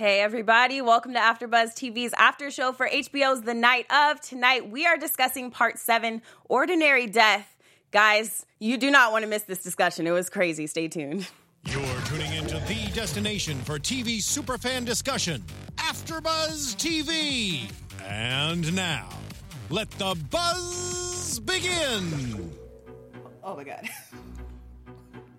[0.00, 4.18] Hey everybody, welcome to AfterBuzz TV's after show for HBO's The Night of.
[4.22, 7.54] Tonight we are discussing part 7, Ordinary Death.
[7.90, 10.06] Guys, you do not want to miss this discussion.
[10.06, 10.66] It was crazy.
[10.66, 11.28] Stay tuned.
[11.66, 15.44] You're tuning into the destination for TV superfan discussion,
[15.76, 17.70] AfterBuzz TV.
[18.02, 19.06] And now,
[19.68, 22.54] let the buzz begin.
[23.44, 23.86] Oh my god.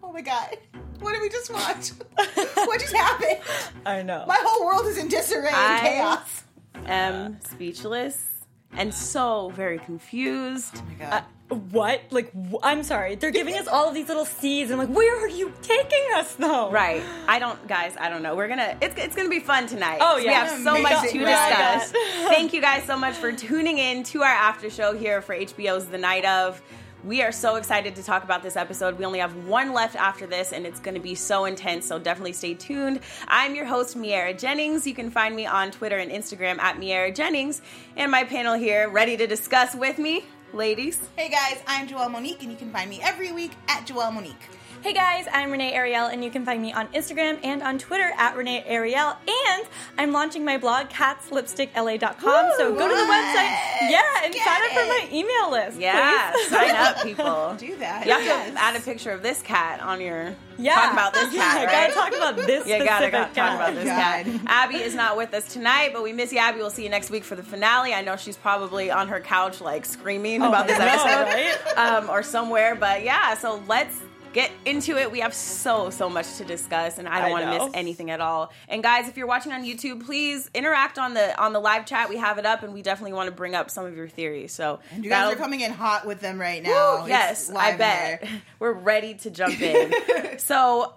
[0.03, 0.57] Oh my god.
[1.01, 1.89] What did we just watch?
[2.55, 3.39] what just happened?
[3.85, 4.23] I know.
[4.27, 6.43] My whole world is in disarray and I- chaos.
[6.87, 8.45] Am speechless
[8.77, 10.77] and so very confused.
[10.77, 11.13] Oh my god.
[11.49, 12.01] Uh, what?
[12.11, 13.15] Like, wh- I'm sorry.
[13.15, 14.71] They're giving us all of these little seeds.
[14.71, 16.71] I'm like, where are you taking us, though?
[16.71, 17.03] Right.
[17.27, 18.35] I don't, guys, I don't know.
[18.35, 19.97] We're gonna, it's, it's gonna be fun tonight.
[20.01, 20.23] Oh, yeah.
[20.23, 21.19] We have so much to Amazing.
[21.19, 21.91] discuss.
[22.29, 25.87] Thank you guys so much for tuning in to our after show here for HBO's
[25.87, 26.61] The Night of.
[27.03, 28.99] We are so excited to talk about this episode.
[28.99, 31.97] We only have one left after this, and it's going to be so intense, so
[31.97, 32.99] definitely stay tuned.
[33.27, 34.85] I'm your host, Miaira Jennings.
[34.85, 37.63] You can find me on Twitter and Instagram at Miaira Jennings.
[37.97, 40.99] And my panel here, ready to discuss with me, ladies.
[41.15, 44.49] hey guys, I'm Joelle Monique, and you can find me every week at Joelle Monique.
[44.81, 48.11] Hey guys, I'm Renee Ariel, and you can find me on Instagram and on Twitter
[48.17, 49.15] at Renee Ariel.
[49.27, 49.67] And
[49.99, 52.51] I'm launching my blog, catslipstickla.com.
[52.57, 53.57] so go to the website,
[53.91, 55.79] yeah, and Get sign up for my email list.
[55.79, 56.47] Yeah, please.
[56.49, 57.55] sign up, people.
[57.59, 58.07] Do that.
[58.07, 58.53] You have Yes.
[58.53, 60.33] to add a picture of this cat on your.
[60.57, 60.73] Yeah.
[60.73, 61.93] Talk about this cat, I right?
[61.93, 63.55] gotta talk about this You gotta, gotta talk cat.
[63.55, 64.25] about this God.
[64.25, 64.41] cat.
[64.47, 66.57] Abby is not with us tonight, but we miss you, Abby.
[66.57, 67.93] We'll see you next week for the finale.
[67.93, 71.77] I know she's probably on her couch, like screaming about this I know, episode, right?
[71.77, 72.73] um, or somewhere.
[72.73, 73.95] But yeah, so let's
[74.33, 75.11] get into it.
[75.11, 78.21] We have so so much to discuss, and I don't want to miss anything at
[78.21, 78.51] all.
[78.69, 82.09] And guys, if you're watching on YouTube, please interact on the on the live chat.
[82.09, 84.51] We have it up, and we definitely want to bring up some of your theories.
[84.53, 87.03] So And you guys that'll- are coming in hot with them right now.
[87.03, 88.21] Woo, yes, I bet.
[88.21, 88.29] there.
[88.59, 89.91] We're ready to jump in.
[90.39, 90.93] so,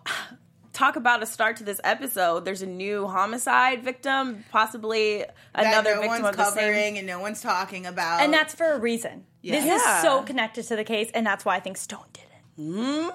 [0.72, 2.44] talk about a start to this episode.
[2.44, 6.96] There's a new homicide victim, possibly another that no victim one's of the covering same.
[6.96, 8.20] and no one's talking about.
[8.20, 9.24] And that's for a reason.
[9.42, 9.76] This Yeah.
[9.76, 12.60] is so connected to the case, and that's why I think Stone did it.
[12.60, 13.08] Mm-hmm.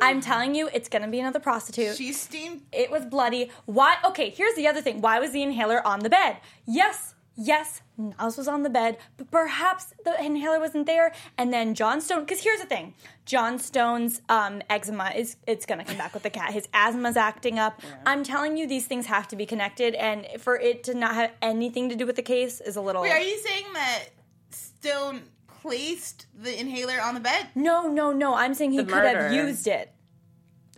[0.00, 1.96] I'm telling you, it's gonna be another prostitute.
[1.96, 2.62] she's steamed.
[2.72, 3.50] it was bloody.
[3.66, 3.96] Why?
[4.04, 5.00] Okay, here's the other thing.
[5.00, 6.38] Why was the inhaler on the bed?
[6.66, 11.12] Yes, yes, Niles was on the bed, but perhaps the inhaler wasn't there.
[11.38, 15.84] And then John Stone, because here's the thing: John Stone's um, eczema is it's gonna
[15.84, 16.52] come back with the cat.
[16.52, 17.80] His asthma's acting up.
[18.06, 21.32] I'm telling you, these things have to be connected, and for it to not have
[21.42, 23.02] anything to do with the case is a little.
[23.02, 24.04] Wait, are you saying that
[24.50, 25.22] Stone
[25.64, 27.48] placed the inhaler on the bed?
[27.54, 28.34] no, no, no.
[28.34, 29.34] I'm saying he The could have murder.
[29.34, 29.92] used it.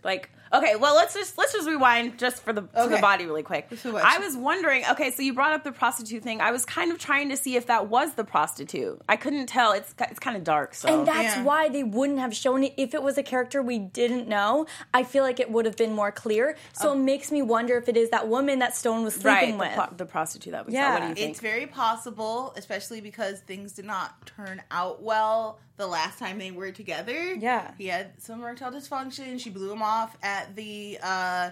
[0.03, 3.43] Like, okay, well, let's just let's just rewind just for the to the body really
[3.43, 3.67] quick.
[3.69, 3.85] Let's.
[3.85, 4.83] I was wondering.
[4.91, 6.41] Okay, so you brought up the prostitute thing.
[6.41, 9.01] I was kind of trying to see if that was the prostitute.
[9.07, 9.73] I couldn't tell.
[9.73, 10.73] It's it's kind of dark.
[10.75, 11.43] So And that's Yeah.
[11.43, 14.65] why they wouldn't have shown it if it was a character we didn't know.
[14.93, 16.57] I feel like it would have been more clear.
[16.73, 16.93] So oh.
[16.93, 19.65] it makes me wonder if it is that woman that Stone was right, sleeping the,
[19.65, 19.73] with.
[19.73, 20.79] pro- the prostitute that we saw.
[20.79, 20.93] Yeah.
[20.93, 21.31] What do you think?
[21.31, 26.51] It's very possible, especially because things did not turn out well the last time they
[26.51, 27.33] were together.
[27.35, 27.71] Yeah.
[27.77, 29.39] He had some erectile dysfunction.
[29.39, 31.49] She blew him off at the uh,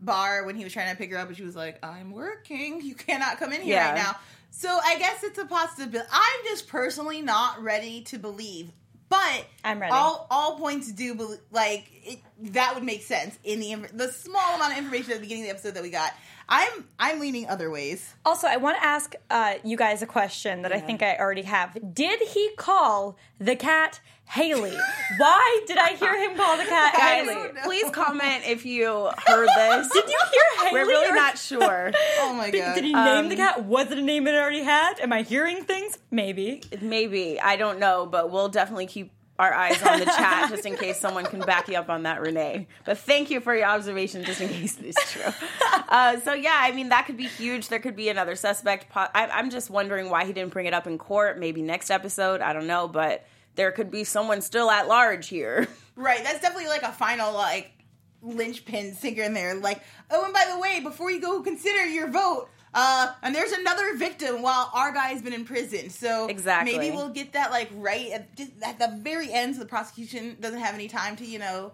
[0.00, 2.80] bar when he was trying to pick her up, and she was like, I'm working.
[2.82, 3.88] You cannot come in here Yeah.
[3.90, 4.16] right now.
[4.50, 6.08] So I guess it's a possibility.
[6.12, 8.70] I'm just personally not ready to believe.
[9.08, 9.92] But I'm ready.
[9.92, 12.18] All all points do bel like it,
[12.52, 15.48] that would make sense in the the small amount of information at the beginning of
[15.48, 16.12] the episode that we got.
[16.48, 18.14] I'm I'm leaning other ways.
[18.24, 21.42] also, I want to ask uh, you guys a question that I think I already
[21.42, 21.76] have.
[21.94, 24.76] Did he call the cat Haley?
[25.18, 27.48] Why did I hear him call the cat Guys, Haley?
[27.62, 29.88] please comment if you heard this.
[29.92, 30.72] Did you hear Haley?
[30.72, 31.92] We're really or- not sure.
[32.20, 32.74] Oh my Did, god!
[32.74, 33.64] did he name the Um, cat?
[33.64, 34.98] Was it a name it already had?
[35.00, 35.98] Am I hearing things?
[36.10, 36.62] Maybe.
[36.80, 40.76] Maybe I don't know, but we'll definitely keep our eyes on the chat just in
[40.76, 42.68] case someone can back you up on that, Renee.
[42.84, 45.32] But thank you for your observation, just in case it is true.
[45.88, 47.68] Uh, so yeah, I mean that could be huge.
[47.68, 48.86] There could be another suspect.
[48.94, 51.38] I, I'm just wondering why he didn't bring it up in court.
[51.38, 52.40] Maybe next episode.
[52.40, 55.68] I don't know, but there could be someone still at large here.
[55.96, 57.70] Right, that's definitely like a final like
[58.22, 59.54] linchpin sinker in there.
[59.54, 59.80] Like,
[60.10, 63.96] oh, and by the way, before you go consider your vote, uh, and there's another
[63.96, 65.90] victim while our guy's been in prison.
[65.90, 66.76] So Exactly.
[66.76, 70.36] maybe we'll get that like right at, just at the very end, so the prosecution
[70.40, 71.72] doesn't have any time to you know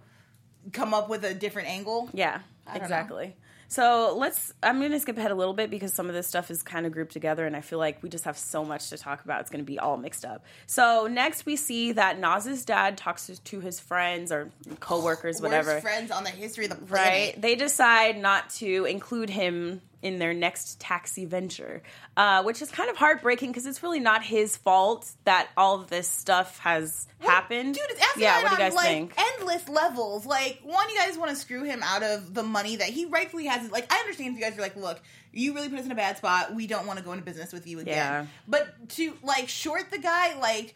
[0.72, 2.08] come up with a different angle.
[2.12, 2.40] Yeah,
[2.72, 3.34] exactly.
[3.68, 4.52] So let's.
[4.64, 6.86] I'm going to skip ahead a little bit because some of this stuff is kind
[6.86, 9.42] of grouped together, and I feel like we just have so much to talk about.
[9.42, 10.44] It's going to be all mixed up.
[10.66, 14.50] So next, we see that Naz's dad talks to- to his friends or
[14.80, 15.74] coworkers, whatever.
[15.74, 16.90] Worst friends on the history of the planet.
[17.34, 17.40] Right?
[17.40, 21.82] They decide not to include him in their next taxi venture,
[22.16, 25.90] uh, which is kind of heartbreaking because it's really not his fault that all of
[25.90, 27.74] this stuff has happened.
[27.74, 28.42] Dude, it's yeah.
[28.42, 29.14] What do you on guys like think?
[29.18, 30.24] endless levels.
[30.24, 33.46] Like, one, you guys want to screw him out of the money that he rightfully
[33.46, 33.70] has.
[33.70, 35.00] Like, I understand if you guys are like, look,
[35.32, 36.54] you really put us in a bad spot.
[36.54, 37.94] We don't want to go into business with you again.
[37.94, 38.26] Yeah.
[38.48, 40.74] But to like short the guy like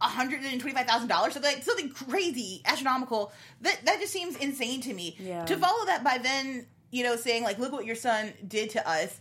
[0.00, 3.32] hundred and twenty five thousand dollars, something like something crazy, astronomical.
[3.62, 5.16] That that just seems insane to me.
[5.18, 5.44] Yeah.
[5.46, 8.88] To follow that by then, you know, saying like, look what your son did to
[8.88, 9.20] us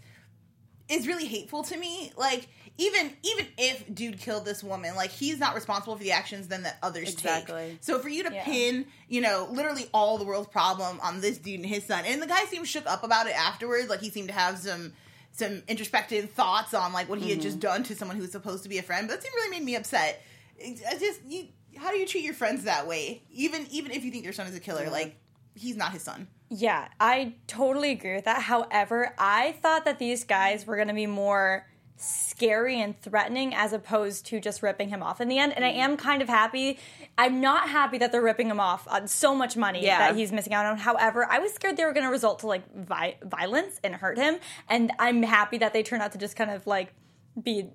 [0.89, 2.11] is really hateful to me.
[2.17, 2.47] Like
[2.77, 6.63] even even if dude killed this woman, like he's not responsible for the actions then
[6.63, 7.69] that others Exactly.
[7.71, 7.77] take.
[7.81, 8.43] So for you to Yeah.
[8.43, 12.21] pin, you know, literally all the world's problem on this dude and his son, and
[12.21, 13.89] the guy seemed shook up about it afterwards.
[13.89, 14.93] Like he seemed to have some
[15.31, 17.67] some introspective thoughts on like what he had just Mm-hmm.
[17.67, 19.07] done to someone who was supposed to be a friend.
[19.07, 20.21] But that seemed really made me upset.
[20.63, 21.47] I just you,
[21.77, 23.23] how do you treat your friends that way?
[23.31, 25.15] Even even if you think your son is a killer, like
[25.55, 26.27] he's not his son.
[26.55, 28.44] Yeah, I totally agree with that.
[28.44, 31.65] However, I thought that these guys were going to be more
[31.97, 35.53] scary and threatening as opposed to just ripping him off in the end.
[35.53, 35.79] And I mm-hmm.
[35.79, 36.77] am kind of happy.
[37.17, 39.97] I'm not happy that they're ripping him off on so much money Yeah.
[40.00, 40.77] that he's missing out on.
[40.77, 44.19] However, I was scared they were going to result to like vi- violence and hurt
[44.19, 44.38] him.
[44.69, 46.94] And I'm happy that they turned out to just kind of like
[47.41, 47.69] be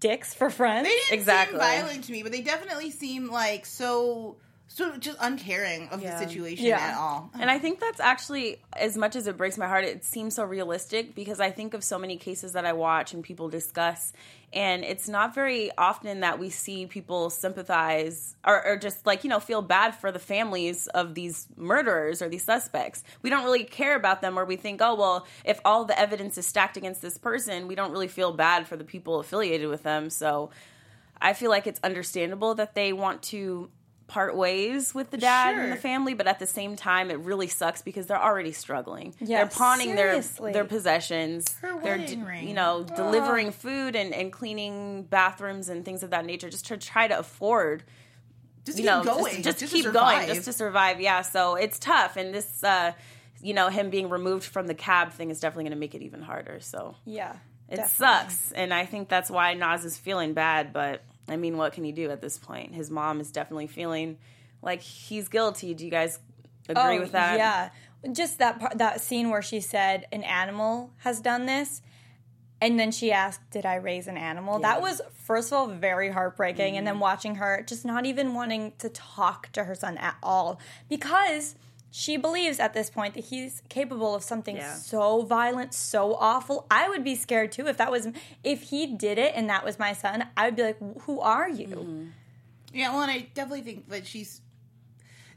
[0.00, 0.88] dicks for friends.
[0.88, 1.60] They didn't Exactly.
[1.60, 4.38] seem violent to me, but they definitely seem like so
[4.72, 6.12] so just uncaring of Yeah.
[6.16, 6.78] the situation Yeah.
[6.78, 7.28] at all.
[7.34, 10.44] And I think that's actually, as much as it breaks my heart, it seems so
[10.44, 14.12] realistic because I think of so many cases that I watch and people discuss.
[14.52, 19.30] And it's not very often that we see people sympathize or, or just like, you
[19.30, 23.02] know, feel bad for the families of these murderers or these suspects.
[23.22, 26.38] We don't really care about them or we think, oh, well, if all the evidence
[26.38, 29.82] is stacked against this person, we don't really feel bad for the people affiliated with
[29.82, 30.10] them.
[30.10, 30.50] So
[31.20, 33.68] I feel like it's understandable that they want to
[34.10, 37.46] part ways with the dad and the family, but at the same time, it really
[37.46, 39.14] sucks because they're already struggling.
[39.20, 40.52] Yeah, they're pawning seriously.
[40.52, 41.50] their their possessions.
[41.62, 46.50] Her they're you know delivering food and, and cleaning bathrooms and things of that nature
[46.50, 47.84] just to try to afford
[48.64, 49.42] Just you keep know going.
[49.42, 50.26] just, just, to keep survive.
[50.26, 51.00] going just to survive.
[51.00, 52.92] Yeah, so it's tough, and this uh,
[53.40, 56.02] you know him being removed from the cab thing is definitely going to make it
[56.02, 56.58] even harder.
[56.58, 57.36] So yeah.
[57.68, 57.86] it definitely.
[57.86, 60.72] sucks, and I think that's why Naz is feeling bad.
[60.72, 62.74] But I mean, what can he do at this point?
[62.74, 64.18] His mom is definitely feeling
[64.62, 65.74] like he's guilty.
[65.74, 66.18] Do you guys
[66.68, 67.34] agree with that?
[67.34, 67.70] Oh, Yeah,
[68.12, 71.82] just that part, that scene where she said an animal has done this,
[72.60, 76.10] and then she asked, "Did I raise an animal?" That was first of all very
[76.10, 77.02] heartbreaking, and then Mm-hmm.
[77.02, 81.54] watching her just not even wanting to talk to her son at all because.
[81.90, 84.74] She believes at this point that he's capable of something Yeah.
[84.74, 86.66] so violent, so awful.
[86.70, 88.08] I would be scared too if that was
[88.44, 90.28] if he did it and that was my son.
[90.36, 92.06] I would be like, "Who are you?" Mm-hmm.
[92.72, 94.40] Yeah, well, and I definitely think that she's.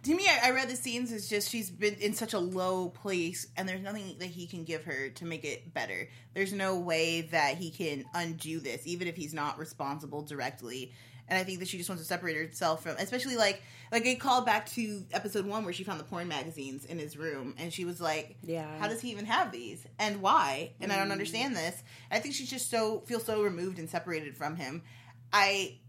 [0.03, 2.89] To me, I, I read the scenes as just she's been in such a low
[2.89, 6.09] place, and there's nothing that he can give her to make it better.
[6.33, 10.91] There's no way that he can undo this, even if he's not responsible directly.
[11.29, 13.61] And I think that she just wants to separate herself from, especially like
[13.93, 17.15] like it called back to episode one where she found the porn magazines in his
[17.15, 18.77] room, and she was like, Yeah.
[18.79, 21.13] how does he even have these, and why?" And I don't mm.
[21.13, 21.81] understand this.
[22.11, 24.83] I think she's just so feels so removed and separated from him.
[25.31, 25.79] I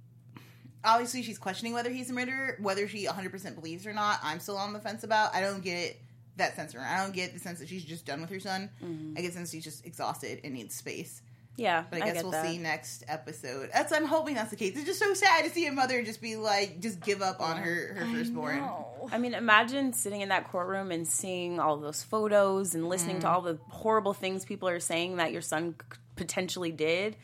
[0.85, 4.57] obviously she's questioning whether he's a murderer whether she 100% believes or not i'm still
[4.57, 5.97] on the fence about i don't get
[6.37, 8.41] that sense from her i don't get the sense that she's just done with her
[8.41, 8.69] son
[9.17, 11.23] i get the sense she's just exhausted and needs space
[11.57, 11.85] yeah.
[11.89, 12.45] but i guess get we'll that.
[12.45, 15.67] see next episode that's i'm hoping that's the case it's just so sad to see
[15.67, 18.91] a mother just be like just give up on her her firstborn No.
[19.13, 23.21] I mean, imagine sitting in that courtroom and seeing all those photos and listening Mm.
[23.21, 25.75] to all the horrible things people are saying that your son
[26.17, 27.15] potentially did.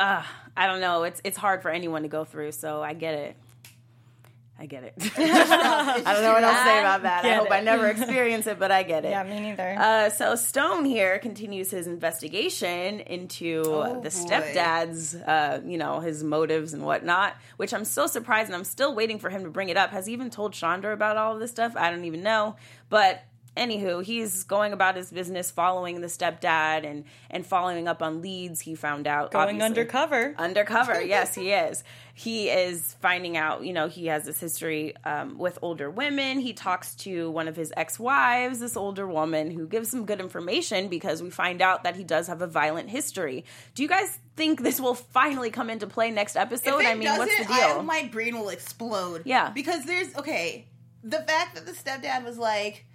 [0.00, 0.22] Uh,
[0.56, 1.04] I don't know.
[1.04, 3.36] It's it's hard for anyone to go through, so I get it.
[4.56, 4.94] I get it.
[5.16, 7.24] I don't know what else to say about that.
[7.24, 9.10] I hope I never experience it, but I get it.
[9.10, 9.74] Yeah, me neither.
[9.76, 16.22] Uh, so Stone here continues his investigation into Oh, the stepdad's, uh, you know, his
[16.22, 17.34] motives and whatnot.
[17.56, 19.90] Which I'm so surprised, and I'm still waiting for him to bring it up.
[19.90, 21.74] Has he even told Chandra about all of this stuff?
[21.76, 22.54] I don't even know.
[22.90, 23.24] But
[23.56, 28.60] anywho, he's going about his business, following the stepdad and and following up on leads.
[28.60, 29.66] He found out Going obviously.
[29.66, 30.34] undercover.
[30.38, 31.84] Undercover, yes, he is.
[32.16, 36.38] He is finding out, you know, he has this history um, with older women.
[36.38, 40.20] He talks to one of his ex wives, this older woman, who gives some good
[40.20, 43.44] information because we find out that he does have a violent history.
[43.74, 46.80] Do you guys think this will finally come into play next episode?
[46.80, 47.78] if it I mean, what's the deal?
[47.78, 49.22] I, my brain will explode.
[49.24, 49.50] Yeah.
[49.50, 50.68] Because there's okay,
[51.02, 52.86] the fact that the stepdad was like,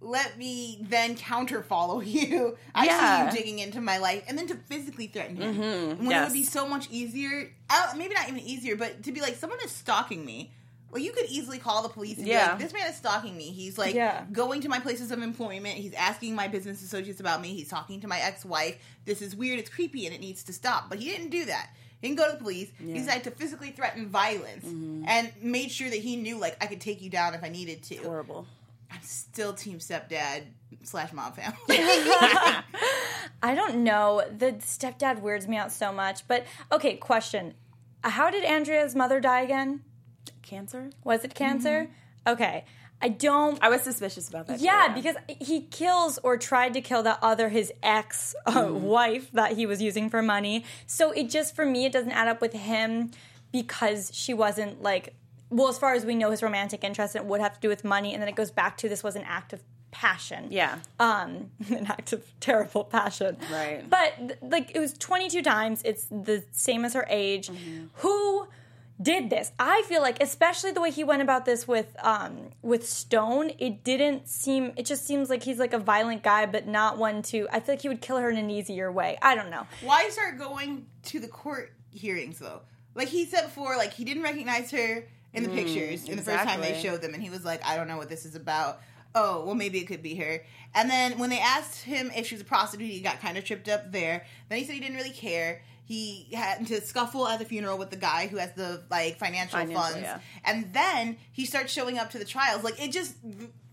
[0.00, 3.30] "Let me then counter follow you." I Yeah.
[3.30, 6.32] see you digging into my life, and then to physically threaten him when it would
[6.32, 7.52] be so much easier.
[7.70, 10.52] Uh, maybe not even easier, but to be like, someone is stalking me.
[10.90, 12.50] Well, you could easily call the police and be Yeah.
[12.52, 13.50] like, "This man is stalking me.
[13.50, 14.24] He's like Yeah.
[14.30, 15.74] going to my places of employment.
[15.76, 17.48] He's asking my business associates about me.
[17.54, 18.76] He's talking to my ex-wife.
[19.04, 19.58] This is weird.
[19.58, 21.70] It's creepy, and it needs to stop." But he didn't do that.
[22.00, 22.68] He didn't go to the police.
[22.78, 25.04] He decided to physically threaten violence Mm-hmm.
[25.08, 27.82] and made sure that he knew, like, I could take you down if I needed
[27.84, 27.96] to.
[27.96, 28.46] Horrible.
[28.94, 30.44] I'm still team stepdad
[30.84, 31.56] slash mom family.
[31.68, 34.22] I don't know.
[34.36, 36.26] The stepdad weirds me out so much.
[36.28, 37.54] But okay, question.
[38.02, 39.82] How did Andrea's mother die again?
[40.42, 40.90] Cancer?
[41.02, 41.90] Was it cancer?
[42.26, 42.64] Okay.
[43.02, 44.58] I don't I was suspicious about that.
[44.58, 49.30] too, Yeah, because he kills or tried to kill that other his ex uh, wife
[49.32, 50.64] that he was using for money.
[50.86, 53.10] So it just for me it doesn't add up with him
[53.52, 55.14] because she wasn't like
[55.54, 57.84] well as far as we know his romantic interest it would have to do with
[57.84, 60.48] money and then it goes back to this was an act of passion.
[60.50, 60.80] Yeah.
[60.98, 63.36] Um an act of terrible passion.
[63.50, 63.88] Right.
[63.88, 67.48] But like it was 22 times it's the same as her age.
[67.48, 67.86] Mm-hmm.
[67.94, 68.48] Who
[69.00, 69.50] did this.
[69.58, 73.82] I feel like, especially the way he went about this with um, with Stone, it
[73.82, 74.72] didn't seem.
[74.76, 77.48] It just seems like he's like a violent guy, but not one to.
[77.50, 79.18] I feel like he would kill her in an easier way.
[79.20, 79.66] I don't know.
[79.82, 82.62] Why start going to the court hearings though?
[82.94, 86.22] Like he said before, like he didn't recognize her in the pictures mm, in the
[86.22, 88.34] first time they showed them, and he was like, "I don't know what this is
[88.34, 88.80] about."
[89.16, 90.42] Oh, well, maybe it could be her.
[90.74, 93.44] And then when they asked him if she was a prostitute, he got kind of
[93.44, 94.26] tripped up there.
[94.48, 95.62] Then he said he didn't really care.
[95.84, 99.58] He had to scuffle at the funeral with the guy who has the like financial
[99.58, 100.18] Financial, funds, yeah.
[100.44, 102.64] and then he starts showing up to the trials.
[102.64, 103.14] Like it just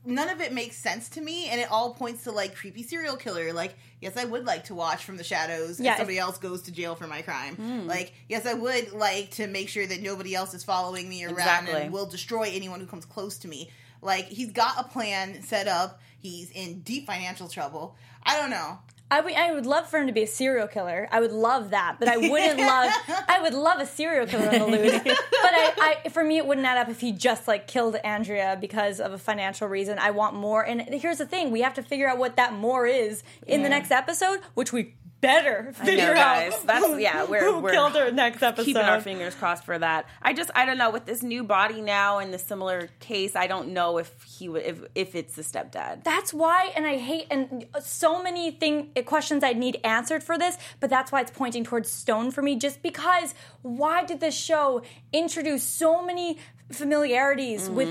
[0.05, 3.15] none of it makes sense to me, and it all points to like creepy serial
[3.15, 3.53] killer.
[3.53, 6.63] Like yes, I would like to watch from the shadows Yeah, if somebody else goes
[6.63, 7.55] to jail for my crime.
[7.55, 7.87] Hmm.
[7.87, 11.33] Like yes, I would like to make sure that nobody else is following me around
[11.37, 11.81] Exactly.
[11.81, 13.69] and will destroy anyone who comes close to me.
[14.01, 16.01] Like he's got a plan set up.
[16.19, 17.95] He's in deep financial trouble.
[18.23, 18.79] I don't know.
[19.11, 21.09] I would, I would love for him to be a serial killer.
[21.11, 22.91] I would love that, but I wouldn't love.
[23.27, 25.03] I would love a serial killer on the loose.
[25.03, 25.15] But
[25.53, 29.01] I, I, for me, it wouldn't add up if he just like killed Andrea because
[29.01, 29.99] of a financial reason.
[29.99, 30.65] I want more.
[30.65, 33.69] And here's the thing: we have to figure out what that more is in the
[33.69, 36.53] next episode, which we better figure guys.
[36.53, 36.67] out.
[36.67, 38.65] That's- yeah, we're- who we're killed her next episode.
[38.65, 40.05] keeping our fingers crossed for that.
[40.21, 43.35] I just I don't know with this new body now and the similar case.
[43.35, 46.03] I don't know if he would if if it's the stepdad.
[46.03, 50.37] That's why, and I hate, and so many thing eh, questions I need answered for
[50.37, 52.55] this, but that's why it's pointing towards Stone for me.
[52.55, 54.81] Just because, why did this show
[55.13, 56.37] introduce so many
[56.75, 57.89] familiarities with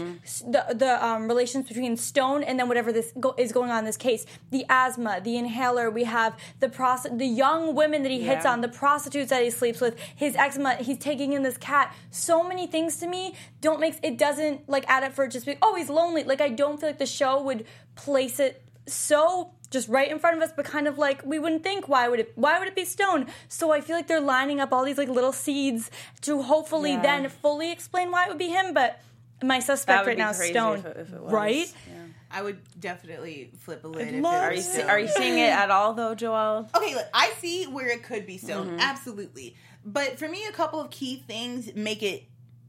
[0.52, 3.84] the the um, relations between Stone and then whatever this go- is going on in
[3.84, 4.26] this case?
[4.50, 5.90] The asthma, the inhaler.
[5.90, 9.50] We have the prosti- the young women that he hits on, the prostitutes that he
[9.50, 10.74] sleeps with, his eczema.
[10.76, 11.94] He's taking in this cat.
[12.10, 15.56] So many things to me don't make it doesn't like add up for just be
[15.62, 16.24] oh he's lonely.
[16.24, 20.36] Like I don't feel like the show would place it so just right in front
[20.36, 22.74] of us, but kind of like we wouldn't think why would it why would it
[22.74, 23.26] be stone?
[23.48, 25.90] So I feel like they're lining up all these like little seeds
[26.22, 27.02] to hopefully Yeah.
[27.02, 28.74] then fully explain why it would be him.
[28.74, 29.00] But
[29.42, 31.32] my suspect right now is Stone, if it- if it was.
[31.32, 31.72] right?
[31.88, 31.94] Yeah.
[32.32, 34.08] I would definitely flip a lid.
[34.08, 36.68] if it Are were you see, are you seeing it at all though, Joelle?
[36.76, 38.68] Okay, look, I see where it could be stone.
[38.68, 38.80] Mm-hmm.
[38.80, 39.56] Absolutely.
[39.84, 42.24] But for me, a couple of key things make it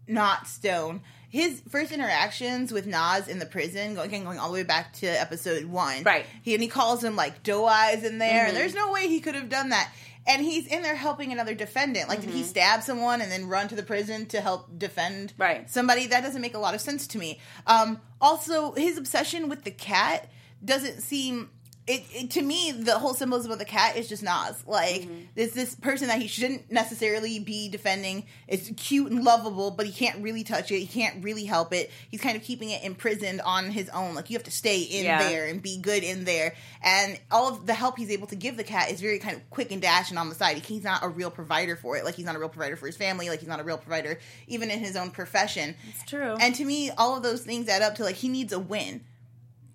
[0.08, 1.02] not stone.
[1.32, 4.94] His first interactions with Naz in the prison, going, again, going all the way back
[4.96, 6.04] to episode one.
[6.04, 6.26] Right.
[6.26, 6.38] Mm-hmm.
[6.44, 9.20] He, and he calls him like doe eyes in there, and there's no way he
[9.22, 9.92] could have done that.
[10.28, 12.08] And he's in there helping another defendant.
[12.08, 15.42] Like, did he stab someone and then run to the prison to help defend Mm-hmm.
[15.42, 15.70] Right.
[15.70, 16.06] somebody?
[16.08, 17.40] That doesn't make a lot of sense to me.
[17.66, 20.30] Um, also, his obsession with the cat
[20.64, 21.50] doesn't seem.
[21.94, 24.64] It, it to me, the whole symbolism of the cat is just Naz.
[24.66, 25.20] Like, Mm-hmm.
[25.36, 28.26] there's this person that he shouldn't necessarily be defending.
[28.48, 30.80] It's cute and lovable, but he can't really touch it.
[30.80, 31.92] He can't really help it.
[32.10, 34.16] He's kind of keeping it imprisoned on his own.
[34.16, 35.20] Like, you have to stay in Yeah.
[35.28, 36.54] there and be good in there.
[36.84, 39.50] And all of the help he's able to give the cat is very kind of
[39.50, 40.58] quick and dash and on the side.
[40.58, 42.06] He's not a real provider for it.
[42.06, 43.30] Like, he's not a real provider for his family.
[43.30, 45.76] Like, he's not a real provider even in his own profession.
[45.90, 46.36] It's true.
[46.40, 49.02] And to me, all of those things add up to like he needs a win.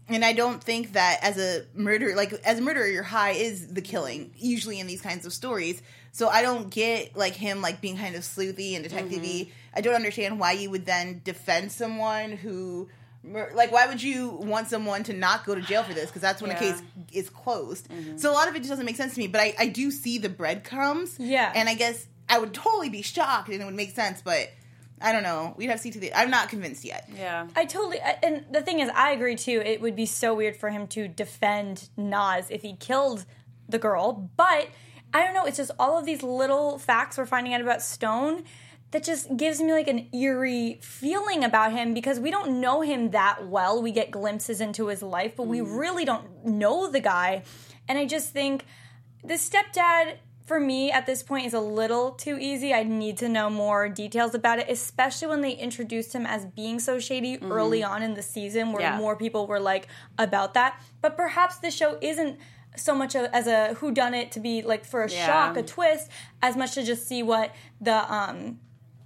[0.08, 3.66] And I don't think that as a murderer, like as a murderer, your high is
[3.66, 4.32] the killing.
[4.36, 5.82] Usually in these kinds of stories,
[6.12, 9.26] so I don't get like him like being kind of sleuthy and detective-y.
[9.26, 9.50] Mm-hmm.
[9.74, 12.88] I don't understand why you would then defend someone who,
[13.24, 16.06] like, why would you want someone to not go to jail for this?
[16.06, 16.60] Because that's when a Yeah.
[16.60, 16.82] case
[17.12, 17.88] is closed.
[18.16, 19.26] So a lot of it just doesn't make sense to me.
[19.26, 21.16] But I, I do see the breadcrumbs.
[21.18, 21.52] Yeah.
[21.54, 24.48] and I guess I would totally be shocked and it would make sense, but.
[25.00, 25.54] I don't know.
[25.56, 26.14] We'd have to see to the.
[26.14, 27.08] I'm not convinced yet.
[27.14, 27.48] yeah.
[27.54, 29.62] I totally, I- and the thing is, I agree too.
[29.64, 33.26] It would be so weird for him to defend Naz if he killed
[33.68, 34.68] the girl, but
[35.12, 35.44] I don't know.
[35.44, 38.44] It's just all of these little facts we're finding out about Stone
[38.92, 43.10] that just gives me like an eerie feeling about him because we don't know him
[43.10, 43.82] that well.
[43.82, 45.76] We get glimpses into his life, but we mm-hmm.
[45.76, 47.42] really don't know the guy.
[47.88, 48.64] And I just think
[49.24, 52.72] the stepdad for me at this point is a little too easy.
[52.72, 56.78] I need to know more details about it, especially when they introduced him as being
[56.78, 58.96] so shady early on in the season, where Yeah.
[58.96, 59.88] more people were like
[60.18, 60.80] about that.
[61.02, 62.38] But perhaps the show isn't
[62.76, 65.26] so much a, as a who done it to be like for a Yeah.
[65.26, 66.08] shock, a twist,
[66.42, 67.50] as much to just see what
[67.80, 68.60] the um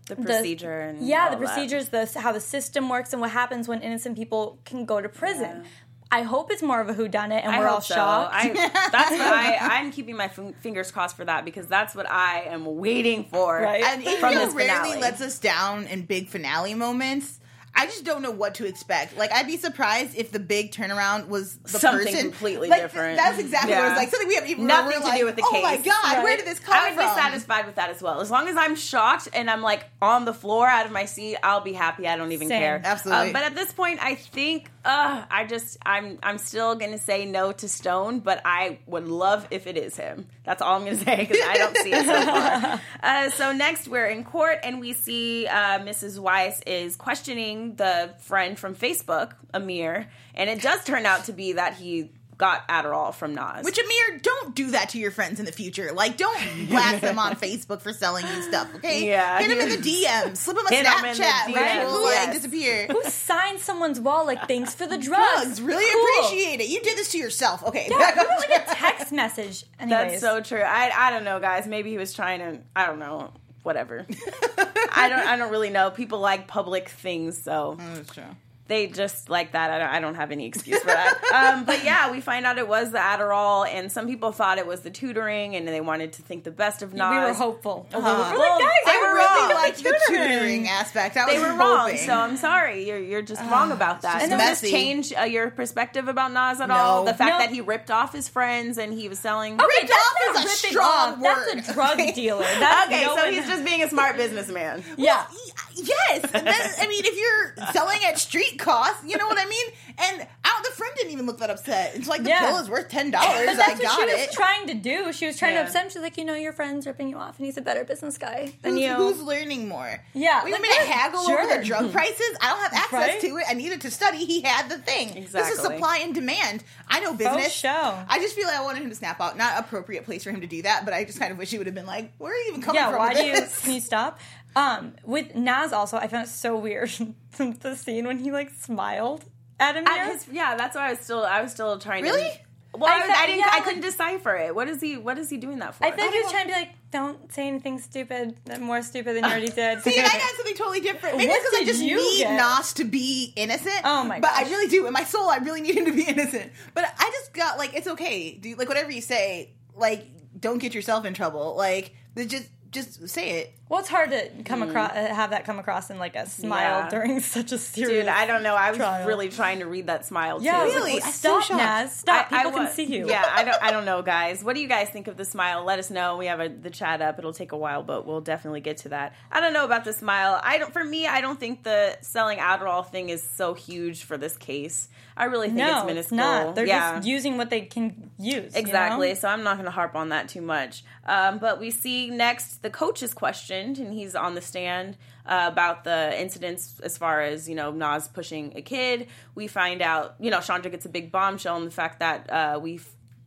[0.08, 1.44] The the- procedure and yeah the that.
[1.44, 5.08] procedures the how the system works and what happens when innocent people can go to
[5.08, 5.64] prison
[6.12, 7.94] i hope it's more of a who done it and I we're all so.
[7.94, 8.48] shocked I,
[8.92, 9.56] that's what I.
[9.60, 13.60] I'm keeping my f- fingers crossed for that because that's what I am waiting for.
[13.60, 13.82] Right.
[13.84, 15.00] And From HBO this rarely finale.
[15.00, 17.38] lets us down in big finale moments.
[17.72, 19.16] I just don't know what to expect.
[19.16, 23.16] Like, I'd be surprised if the big turnaround was the Something person completely Like, different.
[23.16, 24.08] That's exactly what it was like.
[24.08, 25.50] Something we have even Nothing to like, do with the case.
[25.54, 26.82] oh my god, where did this come from?
[26.82, 27.14] I would from?
[27.14, 28.20] be satisfied with that as well.
[28.20, 31.36] As long as I'm shocked and I'm like on the floor out of my seat,
[31.44, 32.08] I'll be happy.
[32.08, 32.58] I don't even Same.
[32.60, 32.82] care.
[32.84, 33.28] Absolutely.
[33.28, 37.26] Um, but at this point, I think uh, I just I'm I'm still gonna say
[37.26, 40.26] no to Stone, but I would love if it is him.
[40.44, 42.80] That's all I'm gonna say because I don't see it so far.
[43.02, 46.18] Uh, so next, we're in court and we see uh, Mrs.
[46.18, 51.54] Weiss is questioning the friend from Facebook, Amir, and it does turn out to be
[51.54, 52.10] that he
[52.40, 53.64] got Adderall from Naz.
[53.64, 55.92] Which Amir, don't do that to your friends in the future.
[55.92, 58.68] Like, don't blast them on Facebook for selling you stuff.
[58.76, 59.38] Okay, Yeah.
[59.38, 61.84] hit them in the DMs, slip them a Hit 'em in the Snapchat, which DMs,
[61.84, 62.34] will like yes.
[62.34, 62.86] disappear.
[62.88, 66.26] who signed someone's wall like thanks for the drugs Drugs, really Cool.
[66.26, 66.68] appreciate it.
[66.68, 67.62] You did this to yourself.
[67.62, 70.62] Okay, yeah, back you on wrote like a text message anyways That's so true.
[70.62, 71.66] I I don't know, guys.
[71.66, 72.60] Maybe he was trying to.
[72.74, 73.32] I don't know.
[73.62, 74.06] Whatever.
[74.92, 75.18] I don't.
[75.26, 75.90] I don't really know.
[75.90, 78.22] People like public things, so mm, That's true.
[78.70, 79.70] They just like that.
[79.70, 79.88] I don't.
[79.90, 81.18] I don't have any excuse for that.
[81.34, 84.66] um, but yeah, we find out it was the Adderall, and some people thought it
[84.66, 87.10] was the tutoring, and they wanted to think the best of Naz.
[87.10, 88.00] we were hopeful Uh-huh.
[88.32, 89.62] we're Well, like guys they I were really wrong.
[89.62, 91.16] liked the tutoring aspect.
[91.16, 92.88] I was They were wrong, so I'm sorry.
[92.88, 94.22] You're you're just wrong about that.
[94.22, 96.74] And does this change uh, your perspective about Naz at No.
[96.76, 97.04] all?
[97.04, 97.38] The fact No.
[97.38, 99.54] that he ripped off his friends and he was selling.
[99.54, 101.18] okay Ripped that's off is a strong off.
[101.18, 101.56] word.
[101.56, 104.84] that's a drug dealer that's Okay, no so one- he's just being a smart businessman.
[104.96, 105.36] yeah Y-
[105.82, 109.66] Yes, And I mean, if you're selling at street cost, you know what I mean.
[110.02, 111.94] And out the friend didn't even look that upset.
[111.94, 112.46] It's like the Yeah.
[112.48, 113.48] pill is worth ten dollars.
[113.50, 114.32] I that's what got she was it.
[114.32, 115.12] trying to do.
[115.12, 115.60] She was trying Yeah.
[115.62, 115.90] to upset him.
[115.90, 118.52] She's like, you know, your friend's ripping you off, and he's a better business guy
[118.62, 118.94] than Who's, you.
[118.94, 120.02] who's learning more?
[120.14, 121.38] Yeah, we like, made a haggle sure.
[121.42, 122.34] over the drug prices.
[122.40, 123.20] I don't have access Right?
[123.20, 123.44] to it.
[123.46, 124.24] I needed to study.
[124.24, 125.26] He had the thing.
[125.30, 126.64] This is supply and demand.
[126.88, 127.52] I know business.
[127.52, 127.98] show.
[128.08, 129.36] I just feel like I wanted him to snap out.
[129.36, 131.58] Not appropriate place for him to do that, but I just kind of wish he
[131.58, 133.26] would have been like, "Where are you even coming yeah, from?" Yeah, why with do
[133.26, 134.18] you can you stop?
[134.56, 136.90] Um, with Naz also, I found it so weird
[137.36, 139.24] the scene when he like smiled
[139.58, 139.86] at him.
[139.86, 142.22] At his, yeah, that's why I was still I was still trying Really?
[142.22, 143.38] to Well, I I, was, thought- I didn't.
[143.40, 144.54] yeah, I like- couldn't decipher it.
[144.54, 144.96] What is he?
[144.96, 145.84] What is he doing that for?
[145.84, 149.22] I think he was trying to be like, don't say anything stupid, more stupid than
[149.24, 149.82] you already did.
[149.82, 151.16] See, I got something totally different.
[151.18, 152.32] Maybe it's because I just need get?
[152.36, 153.80] Naz to be innocent.
[153.84, 154.86] Oh my But I really do.
[154.88, 156.50] In my soul, I really need him to be innocent.
[156.74, 158.58] But I just got like, it's okay, dude.
[158.58, 160.06] Like whatever you say, like
[160.38, 161.54] don't get yourself in trouble.
[161.56, 163.54] Like just just say it.
[163.70, 166.80] Well, it's hard to come across, uh, have that come across in like a smile
[166.80, 166.88] Yeah.
[166.90, 168.00] during such a serious.
[168.04, 168.56] Dude, I don't know.
[168.56, 169.06] I was trial.
[169.06, 170.46] really trying to read that smile too.
[170.46, 170.92] Yeah, I was Really?
[170.94, 171.56] Like, well, so stop, shocked.
[171.62, 171.92] Naz.
[171.96, 172.32] Stop.
[172.32, 173.08] I- I People can see you.
[173.08, 173.62] Yeah, I don't.
[173.62, 174.42] I don't know, guys.
[174.42, 175.64] What do you guys think of the smile?
[175.64, 176.16] Let us know.
[176.16, 177.18] We have a, the chat up.
[177.20, 179.14] It'll take a while, but we'll definitely get to that.
[179.30, 180.40] I don't know about the smile.
[180.42, 180.72] I don't.
[180.72, 184.88] For me, I don't think the selling Adderall thing is so huge for this case.
[185.16, 186.16] I really think No, it's it's minuscule.
[186.18, 186.54] not.
[186.56, 186.96] They're yeah.
[186.96, 188.54] just using what they can use.
[188.54, 189.08] you Exactly.
[189.10, 189.14] know?
[189.14, 190.82] So I'm not going to harp on that too much.
[191.04, 193.14] Um, but we see next the coach's is
[193.60, 194.96] questioned, and he's on the stand
[195.26, 199.06] uh, about the incidents as far as you know Naz pushing a kid.
[199.34, 202.58] We find out you know Chandra gets a big bombshell in the fact that uh,
[202.62, 202.80] we.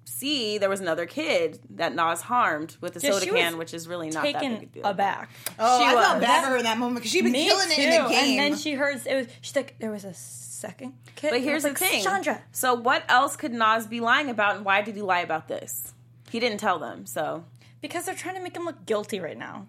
[0.05, 3.87] See, there was another kid that Naz harmed with a Yeah, soda can, which is
[3.87, 4.83] really not that big a Taken deal.
[4.85, 5.29] aback.
[5.57, 6.25] Oh, She I felt was.
[6.25, 7.81] bad for her in that moment because she'd been Me killing too.
[7.81, 8.39] it in the game.
[8.39, 9.27] And then she heard it was.
[9.41, 11.31] She's like, there was a second kid.
[11.31, 12.41] But here's was the like, thing, Chandra.
[12.51, 15.93] So what else could Naz be lying about, and why did he lie about this?
[16.29, 17.45] He didn't tell them, so
[17.81, 19.67] Because they're trying to make him look guilty right now.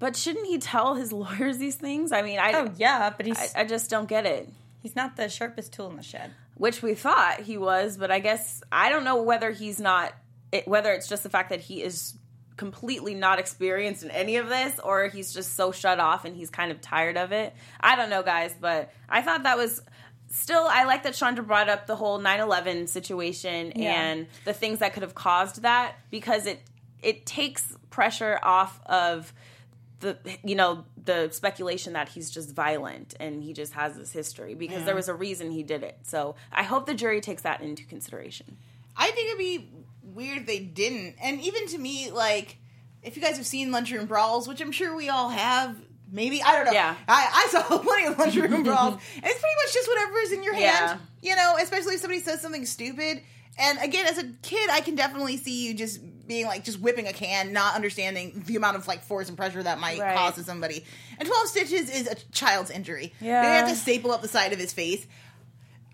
[0.00, 2.10] But shouldn't he tell his lawyers these things?
[2.10, 4.48] I mean, I Oh yeah, but he's I, I just don't get it.
[4.82, 6.32] he's not the sharpest tool in the shed.
[6.56, 10.12] Which we thought he was, but I guess I don't know whether he's not.
[10.52, 12.14] It, whether it's just the fact that he is
[12.56, 16.50] completely not experienced in any of this, or he's just so shut off and he's
[16.50, 17.54] kind of tired of it.
[17.80, 19.80] I don't know, guys, but I thought that was.
[20.32, 24.00] Still, I like that Chandra brought up the whole 9/11 situation Yeah.
[24.00, 26.60] and the things that could have caused that because it
[27.02, 29.32] it takes pressure off of
[30.00, 34.54] the you know the speculation that he's just violent and he just has this history
[34.54, 35.98] because there was a reason he did it.
[36.02, 38.56] So I hope the jury takes that into consideration.
[38.96, 39.68] I think it'd be
[40.02, 41.16] weird if they didn't.
[41.22, 42.58] And even to me, like,
[43.02, 45.76] if you guys have seen Lunchroom Brawls, which I'm sure we all have,
[46.10, 46.72] maybe I don't know.
[46.72, 46.94] Yeah.
[47.08, 50.54] I, I saw plenty of Lunchroom Brawls, and it's pretty much just whatever's in your
[50.54, 51.00] hand.
[51.22, 51.30] Yeah.
[51.30, 53.22] You know, especially if somebody says something stupid.
[53.58, 57.06] And again, as a kid, I can definitely see you just being like just whipping
[57.06, 60.16] a can, not understanding the amount of like force and pressure that might Right.
[60.16, 60.84] cause to somebody.
[61.18, 63.12] And twelve stitches is a child's injury.
[63.20, 63.42] Yeah.
[63.42, 65.06] they have to staple up the side of his face.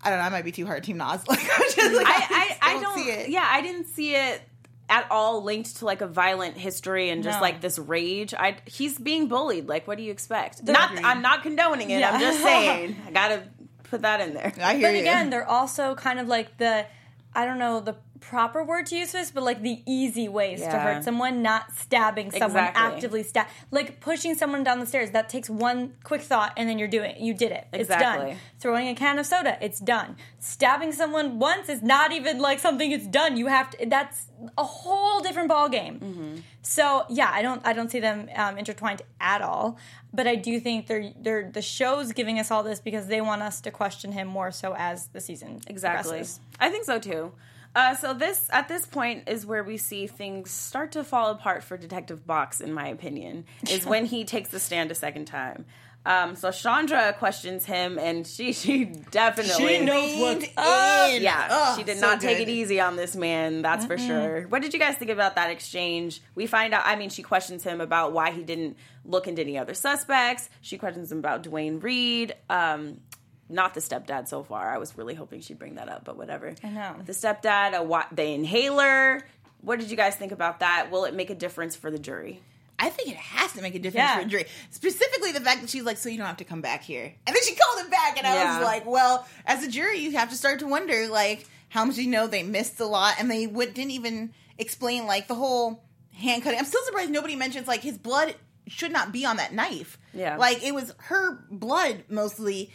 [0.03, 0.25] I don't know.
[0.27, 1.25] I might be too hard, Team Naz.
[1.29, 3.29] Like, I'm just like, I, I, I just don't see it.
[3.31, 4.41] Yeah, I didn't see it
[4.89, 7.43] at all linked to like a violent history and just No.
[7.43, 8.33] like this rage.
[8.35, 9.67] I he's being bullied.
[9.69, 10.63] Like, what do you expect?
[10.63, 11.05] Not, Agreed.
[11.05, 11.99] I'm not condoning it.
[11.99, 12.11] Yeah.
[12.13, 12.95] I'm just saying.
[13.07, 13.43] I gotta
[13.85, 14.53] put that in there.
[14.63, 15.01] I hear But you.
[15.01, 16.87] again, they're also kind of like the
[17.35, 17.97] I don't know the
[18.29, 21.73] proper word to use for this, but like the easy ways to hurt someone, not
[21.77, 22.83] stabbing someone, Exactly.
[22.83, 25.13] actively stab, like pushing someone down the stairs.
[25.13, 27.67] That takes one quick thought, and then you're doing you did it.
[27.73, 28.37] It's done.
[28.59, 30.17] Throwing a can of soda, it's done.
[30.41, 33.37] Stabbing someone once is not even like something it's done.
[33.37, 33.87] You have to.
[33.87, 34.27] That's
[34.59, 36.01] a whole different ball game.
[36.01, 36.37] Mm-hmm.
[36.63, 39.79] So yeah, I don't I don't see them um, intertwined at all.
[40.13, 43.43] But I do think they're they're the show's giving us all this because they want
[43.43, 46.11] us to question him more so as the season Exactly.
[46.11, 46.41] progresses.
[46.59, 47.33] I think so too.
[47.77, 51.63] Uh, so this at this point is where we see things start to fall apart
[51.63, 55.67] for Detective Box, in my opinion, is when he takes the stand a second time.
[56.07, 61.23] Um, so Chandra questions him, and she she definitely Leaned in.
[61.23, 63.61] Yeah, Ugh, she did so not take it easy on this man.
[63.61, 64.49] That's for sure.
[64.49, 66.23] What did you guys think about that exchange?
[66.35, 66.83] We find out.
[66.87, 70.49] I mean, she questions him about why he didn't look into any other suspects.
[70.63, 72.33] She questions him about Duane Reade.
[72.49, 73.01] Um,
[73.49, 74.73] not the stepdad so far.
[74.73, 76.55] I was really hoping she'd bring that up, but whatever.
[76.65, 76.97] I know.
[77.05, 79.27] the stepdad, a, wa- the inhaler.
[79.61, 80.89] What did you guys think about that?
[80.91, 82.41] Will it make a difference for the jury?
[82.79, 84.17] I think it has to make a difference Yeah.
[84.17, 84.45] for a jury.
[84.71, 87.35] Specifically, the fact that she's like, "So you don't have to come back here," and
[87.35, 88.59] then she called him back, and I Yeah.
[88.59, 91.97] was like, "Well, as a jury, you have to start to wonder, like, how much
[91.97, 95.83] you know they missed a lot, and they would, didn't even explain like the whole
[96.13, 96.59] hand cutting.
[96.59, 98.35] I'm still surprised nobody mentions like his blood
[98.67, 99.99] should not be on that knife.
[100.13, 100.37] Yeah.
[100.37, 102.71] like it was her blood mostly.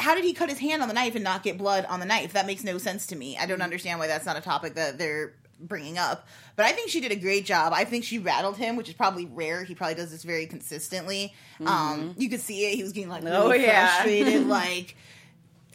[0.00, 2.06] How did he cut his hand on the knife and not get blood on the
[2.06, 2.32] knife?
[2.32, 3.36] That makes no sense to me.
[3.38, 6.26] I don't understand why that's not a topic that they're bringing up.
[6.56, 7.72] But I think she did a great job.
[7.74, 9.62] I think she rattled him, which is probably rare.
[9.62, 11.34] He probably does this very consistently.
[11.64, 12.76] Um, you could see it.
[12.76, 13.86] He was getting like Oh, really yeah.
[13.96, 14.46] frustrated.
[14.48, 14.96] like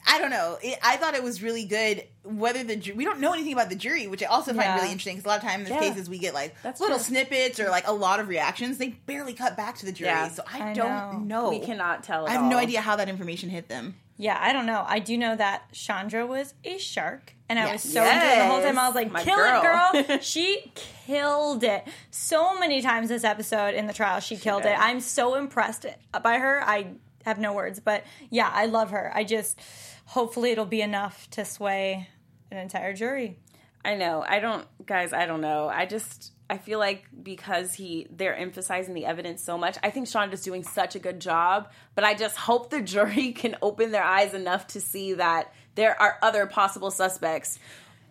[0.07, 0.57] I don't know.
[0.61, 2.03] It, I thought it was really good.
[2.23, 4.75] Whether the ju- we don't know anything about the jury, which I also find Yeah.
[4.75, 5.79] really interesting because a lot of times in Yeah.
[5.79, 7.05] cases we get like That's little true.
[7.05, 8.77] snippets or like a lot of reactions.
[8.77, 10.29] They barely cut back to the jury, Yeah.
[10.29, 11.49] so I, I don't know.
[11.49, 12.25] We cannot tell.
[12.27, 13.95] At I have no idea how that information hit them.
[14.17, 14.85] Yeah, I don't know.
[14.87, 17.83] I do know that Chandra was a shark, and I Yes.
[17.83, 18.79] was so into it the whole time.
[18.79, 23.23] I was like, my "Kill girl." it, girl!" she killed it so many times this
[23.25, 24.19] episode in the trial.
[24.21, 24.71] She killed did.
[24.71, 24.79] it.
[24.79, 25.85] I'm so impressed
[26.23, 26.61] by her.
[26.63, 26.87] I
[27.25, 29.11] have no words, but yeah, I love her.
[29.13, 29.59] I just
[30.05, 32.07] hopefully it'll be enough to sway
[32.51, 33.39] an entire jury.
[33.85, 34.25] I know.
[34.27, 35.13] I don't, guys.
[35.13, 35.69] I don't know.
[35.69, 39.77] I just, I feel like because he, they're emphasizing the evidence so much.
[39.83, 43.31] I think Sean is doing such a good job, but I just hope the jury
[43.31, 47.59] can open their eyes enough to see that there are other possible suspects.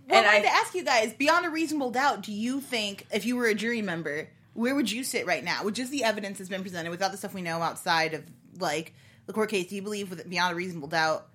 [0.09, 3.07] Well, and I wanted to ask you guys, beyond a reasonable doubt, do you think
[3.13, 6.05] if you were a jury member, where would you sit right now with just the
[6.05, 8.23] evidence that's been presented, without the stuff we know outside of
[8.61, 8.95] like
[9.27, 9.67] the court case?
[9.69, 11.27] Do you believe, with beyond a reasonable doubt,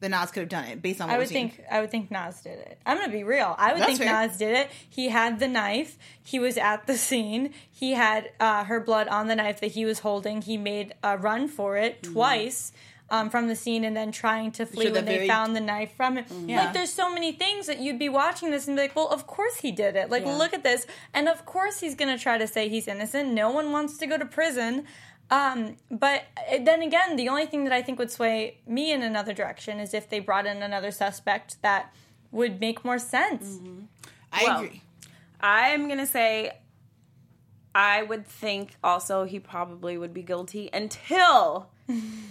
[0.00, 1.50] that Naz could have done it based on what I would seen?
[1.50, 2.78] think I would think Naz did it.
[2.84, 3.54] I'm gonna be real.
[3.58, 4.12] I would That's think fair.
[4.28, 4.70] Naz did it.
[4.88, 5.96] He had the knife.
[6.22, 7.54] He was at the scene.
[7.70, 10.42] He had uh, her blood on the knife that he was holding.
[10.42, 12.72] He made a run for it twice.
[13.08, 15.94] Um, from the scene and then trying to flee when they very- found the knife
[15.94, 16.48] from him.
[16.48, 16.64] Yeah.
[16.64, 19.28] Like, there's so many things that you'd be watching this and be like, well, of
[19.28, 20.10] course he did it.
[20.10, 20.34] Like, Yeah.
[20.36, 20.88] look at this.
[21.14, 23.32] And of course he's going to try to say he's innocent.
[23.32, 24.86] No one wants to go to prison.
[25.30, 29.02] Um, but uh, then again, the only thing that I think would sway me in
[29.02, 31.92] another direction is if they brought in another suspect that
[32.30, 33.58] would make more sense.
[34.32, 34.82] I Well, agree.
[35.40, 36.52] I'm gonna say,
[37.74, 41.70] I would think also he probably would be guilty until,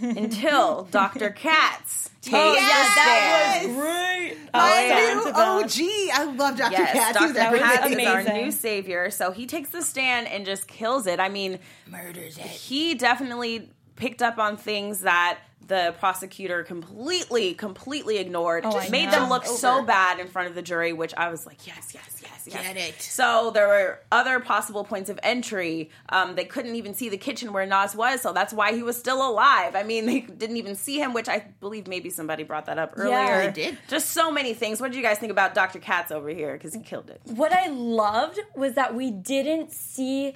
[0.01, 1.29] until Dr.
[1.31, 3.75] Katz takes Oh, the yes, that stand.
[3.75, 4.37] Great.
[4.53, 5.63] My oh, new To that.
[5.63, 6.29] OG.
[6.29, 6.71] I love Dr.
[6.71, 7.13] Yes, Katz.
[7.17, 7.25] Dr.
[7.27, 7.99] He's That Katz everything.
[8.05, 9.09] is our new savior.
[9.11, 11.19] So he takes the stand and just kills it.
[11.19, 12.43] I mean, Murders it.
[12.45, 18.65] he definitely picked up on things that the prosecutor completely, completely ignored.
[18.65, 19.11] Oh, I made know.
[19.11, 22.19] them look so bad in front of the jury, which I was like, yes, yes,
[22.21, 22.61] yes, yes.
[22.61, 23.01] Get it.
[23.01, 25.89] So there were other possible points of entry.
[26.09, 28.97] Um, they couldn't even see the kitchen where Naz was, so that's why he was
[28.97, 29.75] still alive.
[29.75, 32.93] I mean, they didn't even see him, which I believe maybe somebody brought that up
[32.95, 33.47] earlier.
[33.47, 33.77] they did.
[33.87, 34.79] Just so many things.
[34.79, 35.79] What did you guys think about Dr.
[35.79, 36.53] Katz over here?
[36.53, 37.21] Because he killed it.
[37.25, 40.35] What I loved was that we didn't see,